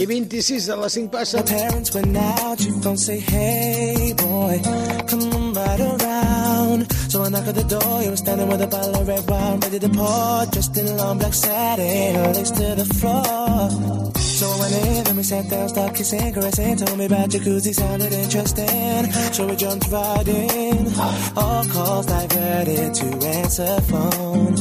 [0.00, 1.44] I 26 de les 5 My passen.
[1.44, 4.60] parents went out, you don't say, hey boy,
[5.06, 6.92] come on right around.
[7.12, 9.60] So I knock at the door, you were standing with a bottle of red wine,
[9.60, 14.12] ready to pour, dressed in a long black satin, legs to the floor.
[14.38, 17.74] So I went in, then we sat down, started kissing, caressing, told me about jacuzzi,
[17.74, 19.12] sounded interesting.
[19.34, 20.92] So we jumped right in,
[21.36, 24.51] all calls diverted to answer phone.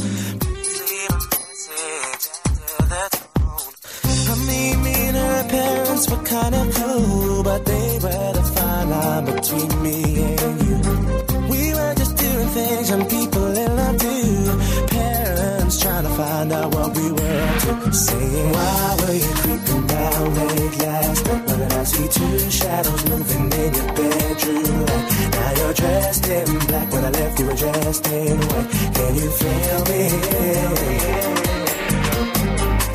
[16.62, 17.92] Find what we were.
[17.92, 21.48] Saying, why were you creeping down late last night?
[21.48, 25.08] When I see two shadows moving in your bedroom light?
[25.32, 26.92] Now you're dressed in black.
[26.92, 28.70] When I left, you were dressed in white.
[28.96, 30.02] Can you feel me?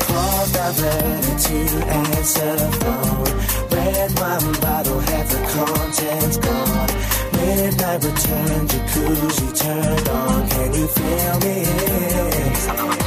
[0.07, 1.57] calls diverted to
[1.87, 3.31] answer the phone.
[3.71, 6.89] Red wine bottle had the contents gone.
[7.33, 10.49] Midnight return, jacuzzi turned on.
[10.49, 13.06] Can you feel me?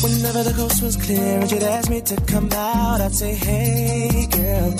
[0.00, 4.28] Whenever the coast was clear and you'd ask me to come out, I'd say, hey
[4.30, 4.72] girl,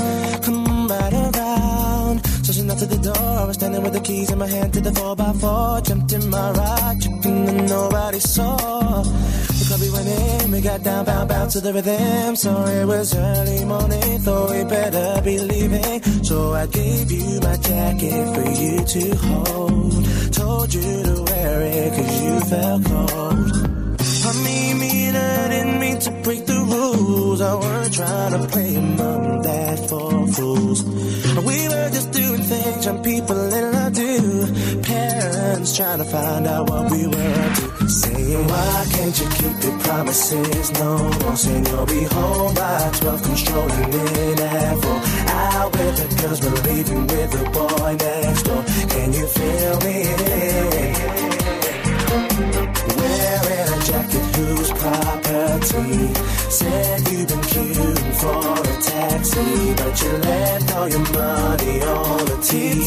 [0.42, 2.24] come right around.
[2.44, 4.74] So she knocked at the door, I was standing with the keys in my hand
[4.74, 9.02] to the 4x4, jumped in my ride, chicken and nobody saw.
[9.02, 12.36] The club we went in, we got down, bound, bound to the rhythm.
[12.36, 16.02] So it was early morning, thought we better be leaving.
[16.22, 20.32] So I gave you my jacket for you to hold.
[20.32, 23.77] Told you to wear it cause you felt cold.
[24.28, 27.40] I mean, me I didn't mean to break the rules.
[27.40, 30.84] I weren't trying to play mom and dad for fools.
[30.84, 34.82] We were just doing things young people in love do.
[34.82, 37.88] Parents trying to find out what we were up to.
[37.88, 40.72] Saying, why can't you keep your promises?
[40.72, 45.00] No saying you'll be home by 12, controlling in at four.
[45.40, 48.62] Out with the girls, but leaving with the boy next door.
[48.92, 51.37] Can you feel me?
[52.08, 56.14] Wearing a jacket whose property
[56.50, 62.36] said you've been queuing for a taxi, but you left all your money on the
[62.48, 62.86] TV.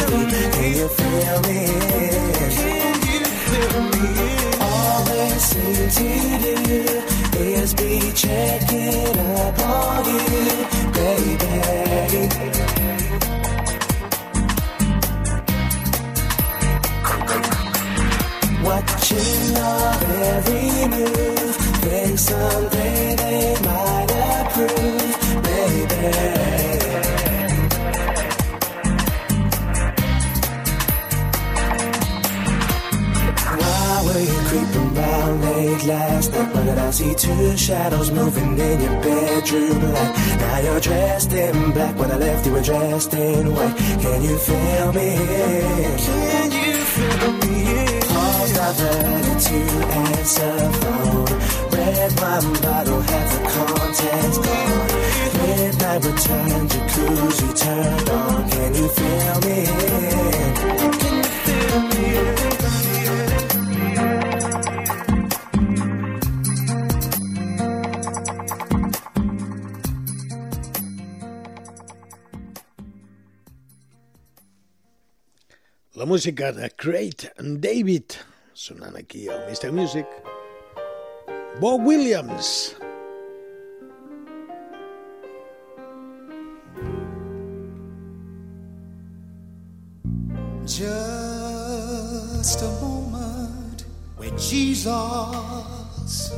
[0.56, 1.60] Can you feel me?
[2.49, 4.07] Can you feel me?
[4.60, 6.10] All they seem to
[6.43, 6.57] do
[7.39, 10.22] is be checking up on you,
[10.93, 11.52] baby.
[18.64, 19.92] Watching your
[20.34, 26.08] every move, think someday they might approve, baby.
[33.58, 36.54] Why were you creeping round late last night?
[36.54, 40.14] Why did I see two shadows moving in your bedroom light?
[40.40, 41.98] Now you're dressed in black.
[41.98, 43.76] When I left, you were dressed in white.
[43.76, 45.18] Can you feel me?
[46.06, 48.01] Can you feel me?
[48.72, 49.60] Diverted to
[49.91, 51.26] answer phone.
[51.72, 54.91] Red wine bottle had the contents gone.
[55.35, 58.49] Midnight return, jacuzzi turned on.
[58.49, 59.65] Can you feel me?
[59.65, 60.56] Can
[61.03, 62.11] you feel me?
[75.93, 76.69] La música de
[77.60, 78.06] David,
[78.62, 79.72] sonant aquí al Mr.
[79.72, 80.06] Music.
[81.60, 82.76] Bob Williams.
[90.64, 93.86] Just a moment
[94.20, 96.32] with Jesus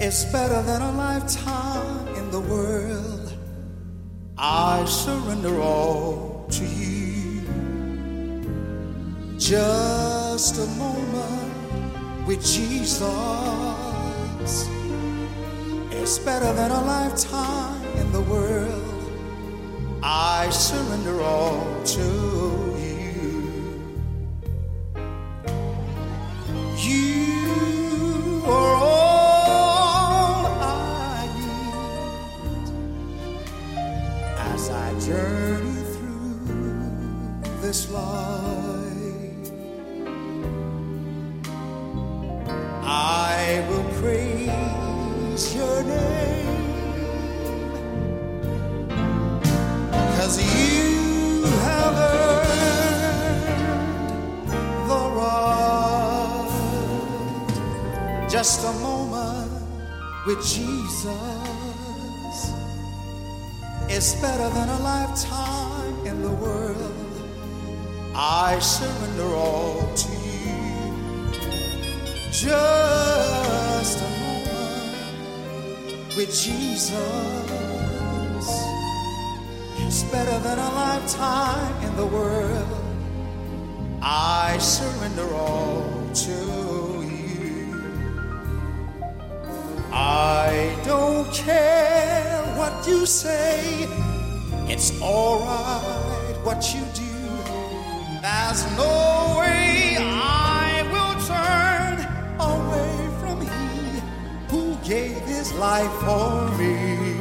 [0.00, 3.36] is better than a lifetime in the world.
[4.38, 7.27] I surrender all to you.
[9.38, 12.98] Just a moment with Jesus
[15.92, 19.12] is better than a lifetime in the world.
[20.02, 22.17] I surrender all to
[63.98, 67.12] is better than a lifetime in the world.
[68.14, 71.32] I surrender all to you.
[72.30, 74.96] Just a moment
[76.16, 76.94] with Jesus
[79.86, 82.68] is better than a lifetime in the world.
[84.00, 85.82] I surrender all
[86.22, 86.57] to you.
[92.88, 93.86] You say,
[94.66, 97.16] it's alright what you do.
[98.22, 101.96] There's no way I will turn
[102.40, 104.00] away from He
[104.50, 107.14] who gave His life for me.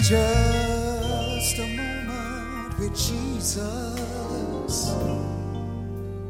[0.00, 3.98] Just a moment with Jesus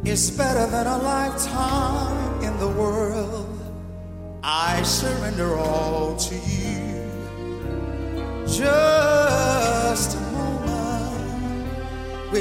[0.05, 3.47] is better than a lifetime in the world.
[4.43, 6.78] I surrender all to you.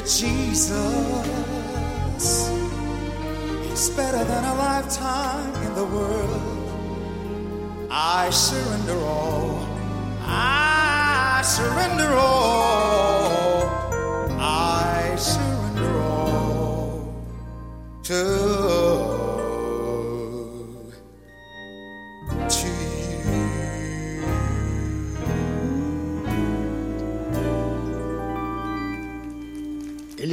[0.08, 1.20] Jesus
[3.74, 7.90] is better than a lifetime in the world.
[7.92, 9.68] I surrender all.
[10.22, 12.66] I surrender all.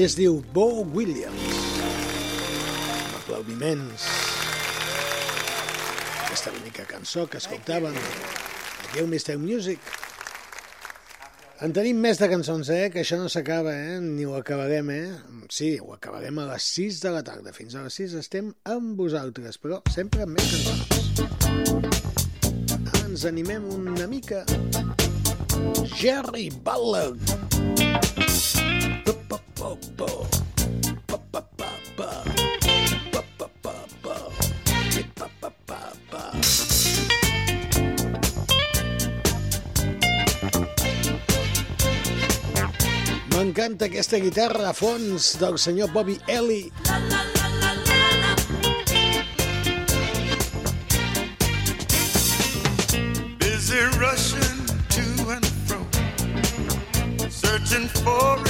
[0.04, 1.44] Es diu Bo Williams.
[1.80, 4.02] Amb aplaudiments.
[6.26, 7.96] Aquesta bonica cançó que escoltàvem.
[7.96, 9.80] Aquí a Mister Music.
[11.64, 12.90] En tenim més de cançons, eh?
[12.92, 13.96] Que això no s'acaba, eh?
[14.04, 15.08] Ni ho acabarem, eh?
[15.48, 17.56] Sí, ho acabarem a les 6 de la tarda.
[17.56, 21.24] Fins a les 6 estem amb vosaltres, però sempre amb més cançons.
[23.06, 24.44] Ens animem una mica.
[25.96, 27.14] Jerry Butler.
[43.34, 46.72] M'encanta aquesta guitarra a fons del senyor Bobby Ellie.
[53.38, 55.80] busy rushing to and fro,
[57.28, 58.43] searching for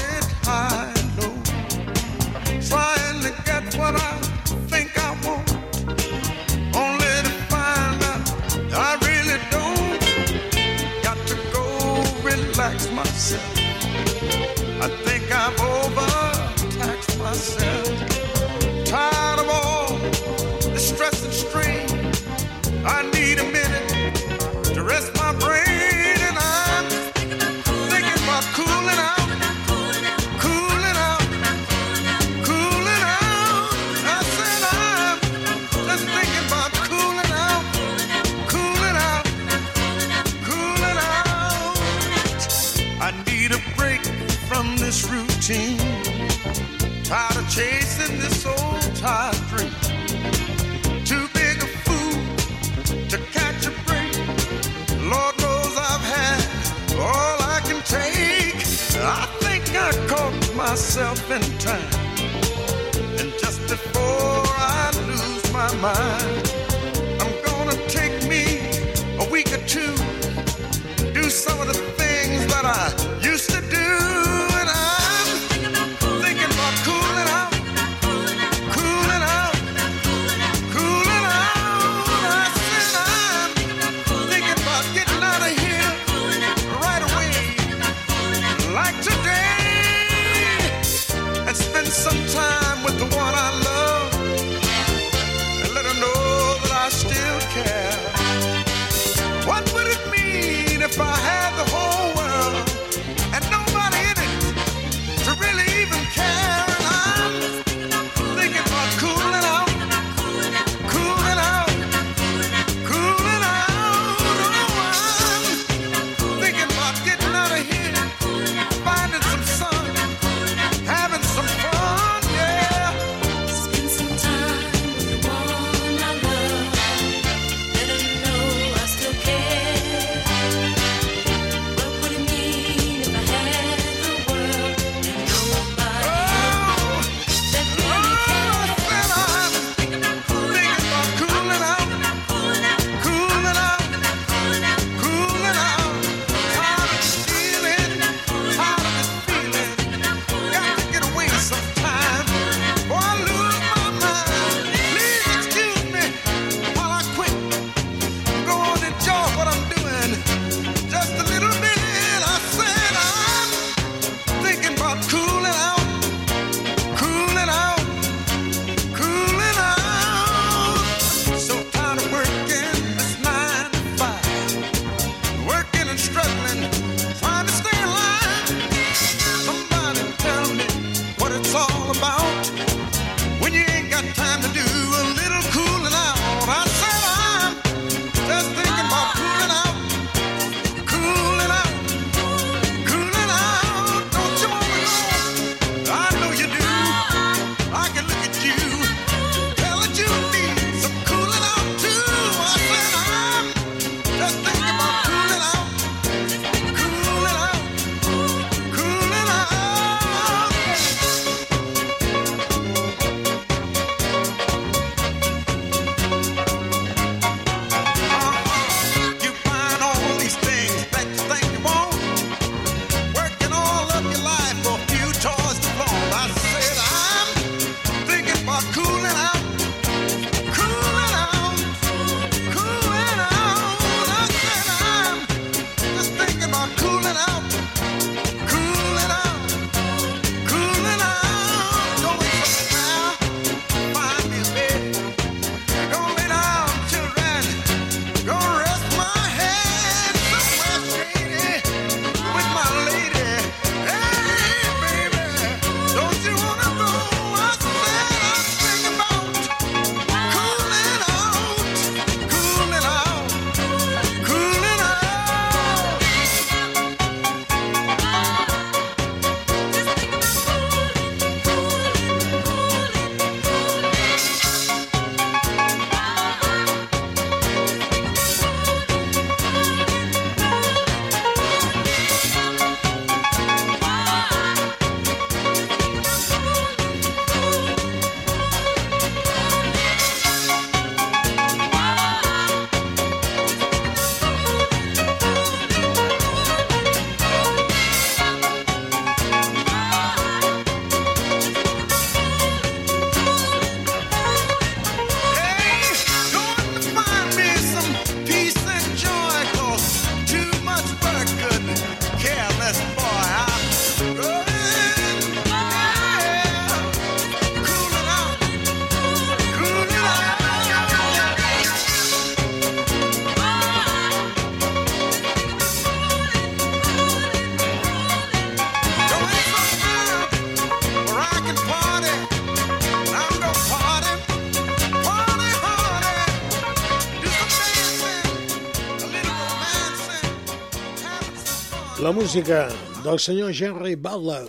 [342.24, 342.68] música
[343.04, 344.48] del senyor Jerry Butler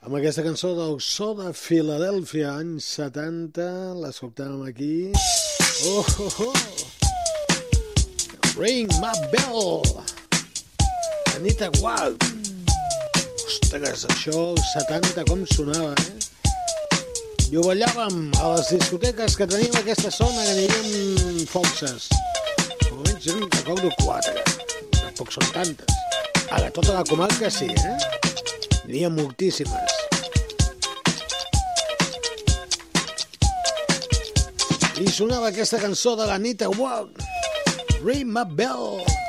[0.00, 3.66] amb aquesta cançó del so de Filadèlfia, anys 70,
[4.00, 5.12] l'escoltàvem aquí.
[5.90, 6.56] Oh, oh, oh!
[8.56, 9.84] Ring my bell!
[11.34, 12.24] Anita Wild!
[13.44, 16.16] Ostres, això, 70, com sonava, eh?
[17.50, 22.08] I ho ballàvem a les discoteques que teníem aquesta zona, que aniríem forces.
[22.88, 23.28] Com menys,
[23.60, 24.40] recordo quatre,
[25.02, 26.05] tampoc són tantes.
[26.50, 27.96] A la, tota la comarca sí, eh?
[28.86, 29.94] N'hi ha moltíssimes.
[34.96, 37.20] I sonava aquesta cançó de la Nita Walk,
[38.04, 39.25] Ring My Bell.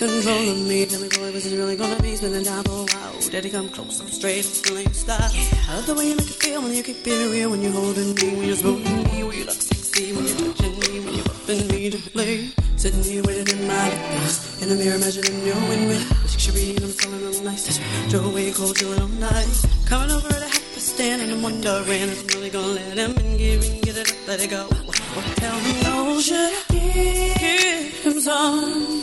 [0.00, 0.86] Control of me.
[0.86, 3.30] Tell me, boy, was it really gonna be spending time oh, for a while?
[3.30, 5.30] Daddy, come close, I'm straight, I'm feeling your style.
[5.68, 7.72] I love the way you make it feel when you keep it real, when you're
[7.72, 11.14] holding me, when you're smoothing me, when you look sexy, when you're touching me, when
[11.20, 12.48] you're upping me to play.
[12.80, 16.00] Sitting here waiting in my house, in the mirror measuring your win win.
[16.24, 17.76] Picturing I'm feeling real nice.
[18.08, 19.52] Joe way cold, you all night.
[19.84, 22.96] Coming over at a half past ten, and I'm wondering if I'm really gonna let
[22.96, 24.64] him in, give and get it up, let it go.
[25.12, 28.99] Well, tell me, no, should I give him some?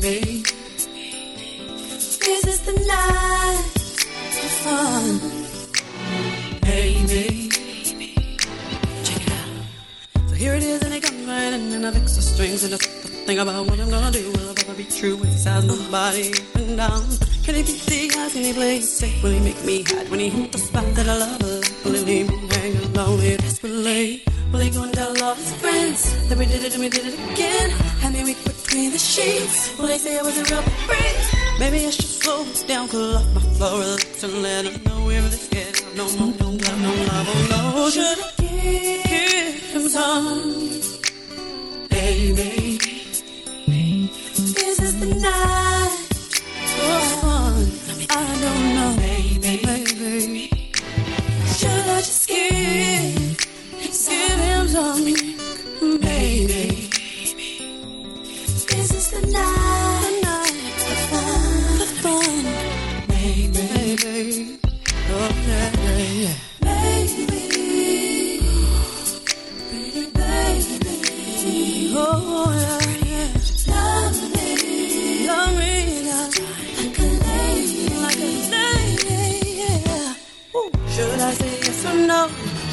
[0.00, 0.42] Baby,
[2.18, 3.70] This is the night
[4.42, 5.20] of fun?
[6.62, 7.48] Baby,
[9.04, 10.28] check it out.
[10.28, 12.72] So here it is, and it comes right in, and I fix the strings, and
[12.72, 12.90] just
[13.24, 14.32] think about what I'm gonna do.
[14.32, 17.06] Will it ever be true with his eyes nobody up and down?
[17.44, 18.32] Can he beat the eyes?
[18.32, 19.22] Can he play safe?
[19.22, 21.84] Will he make me hide when he hit the spot that I love?
[21.84, 24.24] Will he leave me hanging lonely desperately?
[24.50, 27.06] Will he go and tell all his friends that we did it and we did
[27.06, 27.70] it again?
[28.02, 29.78] Had me weak between the sheets.
[29.78, 31.34] Will they say I was a real breeze?
[31.60, 35.06] Maybe I should slow it down, cool off my floor relax and let him know
[35.06, 35.80] we're really scared.
[35.94, 37.90] No more, no love, no love, oh no.
[37.90, 40.80] Should I give him some?
[41.88, 42.80] Baby,
[43.68, 46.08] is this the night?
[46.82, 47.64] Oh,
[48.10, 50.50] I don't know, baby, baby.
[51.58, 53.38] Should I just give,
[54.08, 55.23] give him some,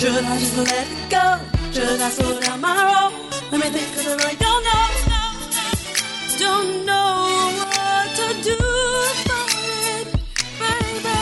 [0.02, 1.38] Should I just let it go?
[1.72, 3.12] Should I slow down my roll?
[3.52, 4.88] Let me think, cause I really don't know.
[6.40, 8.58] Don't know what to do
[9.22, 10.08] about it,
[10.58, 11.18] baby.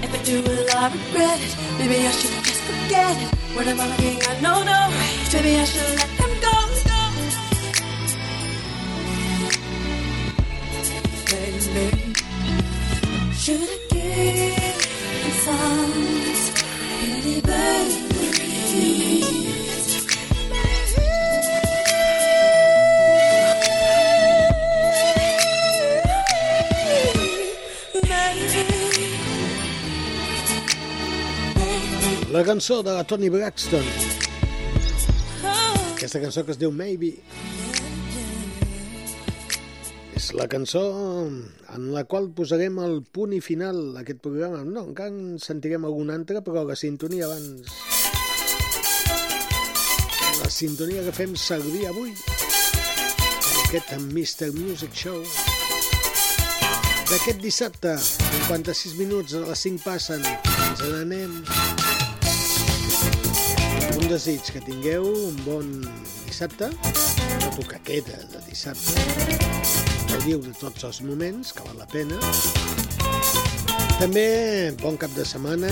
[0.00, 1.52] If I do, will I regret it?
[1.76, 3.34] Maybe I should just forget it.
[3.54, 4.40] What am I looking at?
[4.40, 4.88] No, no.
[5.34, 6.54] Maybe I should let him go.
[11.28, 12.14] Baby,
[13.34, 16.17] should I give some?
[32.38, 33.82] La cançó de la Toni Braxton.
[35.96, 37.16] Aquesta cançó que es diu Maybe.
[40.28, 40.80] És la cançó
[41.72, 44.58] en la qual posarem el punt i final a aquest programa.
[44.60, 47.72] No, encara en sentirem algun altre, però la sintonia abans...
[50.42, 52.12] La sintonia que fem servir avui.
[53.62, 54.50] Aquest Mr.
[54.52, 55.24] Music Show.
[57.08, 60.28] D'aquest dissabte, 56 minuts a les 5 passen.
[60.68, 61.38] Ens n'anem.
[63.96, 65.72] Un desig que tingueu un bon
[66.26, 66.68] dissabte,
[67.38, 72.16] una tocaqueta de dissabte gaudiu de tots els moments, que val la pena.
[74.00, 75.68] També bon cap de setmana.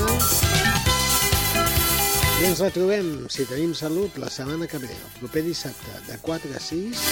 [2.37, 6.53] I ens retrobem, si tenim salut, la setmana que ve, el proper dissabte, de 4
[6.55, 7.03] a 6,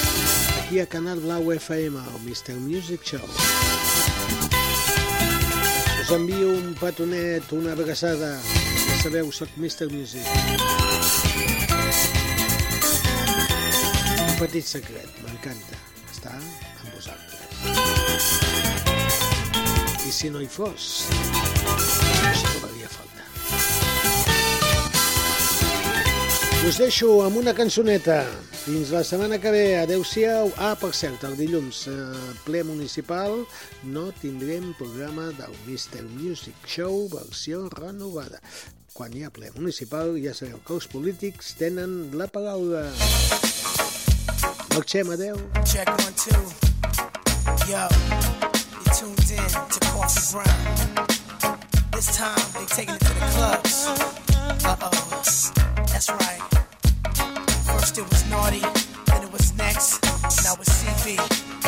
[0.60, 2.54] aquí a Canal Blau FM, al Mr.
[2.60, 3.26] Music Show.
[6.04, 8.36] Us envio un petonet, una abraçada.
[8.44, 9.90] Ja sabeu, soc Mr.
[9.90, 10.28] Music.
[14.28, 15.82] Un petit secret, m'encanta.
[16.12, 16.38] Està
[16.94, 18.30] vosaltres.
[20.04, 21.04] I si no hi fos,
[22.30, 23.22] us trobaria falta.
[26.68, 28.22] Us deixo amb una cançoneta.
[28.64, 29.64] Fins la setmana que ve.
[29.76, 30.48] Adéu-siau.
[30.56, 31.92] Ah, per cert, el dilluns, eh,
[32.46, 33.42] ple municipal,
[33.84, 36.06] no tindrem programa del Mr.
[36.16, 38.40] Music Show versió renovada.
[38.94, 42.86] Quan hi ha ple municipal, ja sabeu que els polítics tenen la paraula.
[44.74, 45.36] Look, check my deal.
[45.64, 46.34] Check one, two.
[47.70, 47.86] Yo,
[48.74, 51.06] you tuned in to Coffee Brown.
[51.92, 53.86] This time, they taking it to the clubs.
[54.64, 55.22] Uh oh.
[55.86, 56.42] That's right.
[57.66, 58.62] First it was naughty,
[59.06, 60.02] then it was next.
[60.42, 61.20] Now it's CB.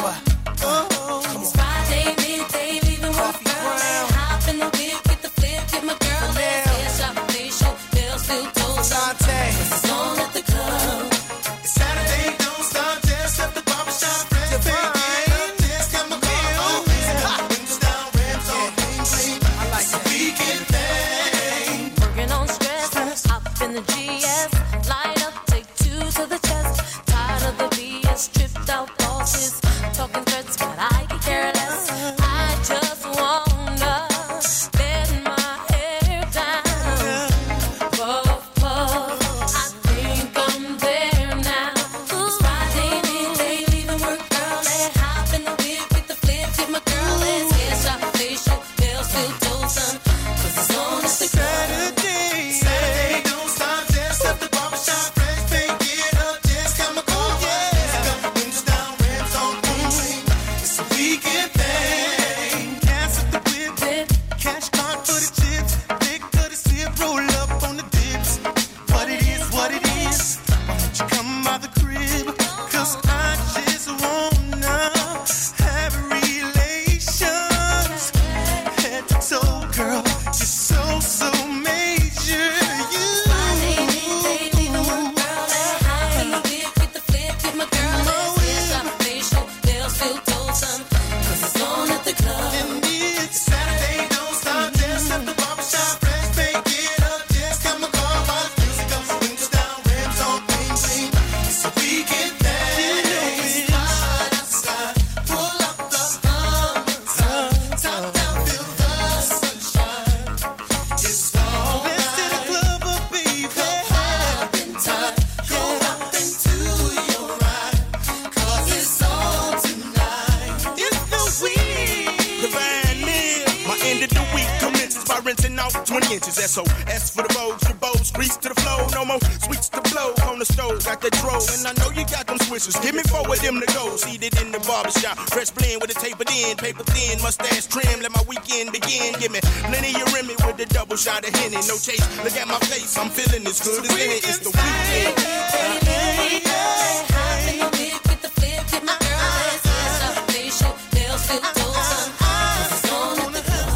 [0.03, 0.65] What?
[0.65, 0.96] Uh.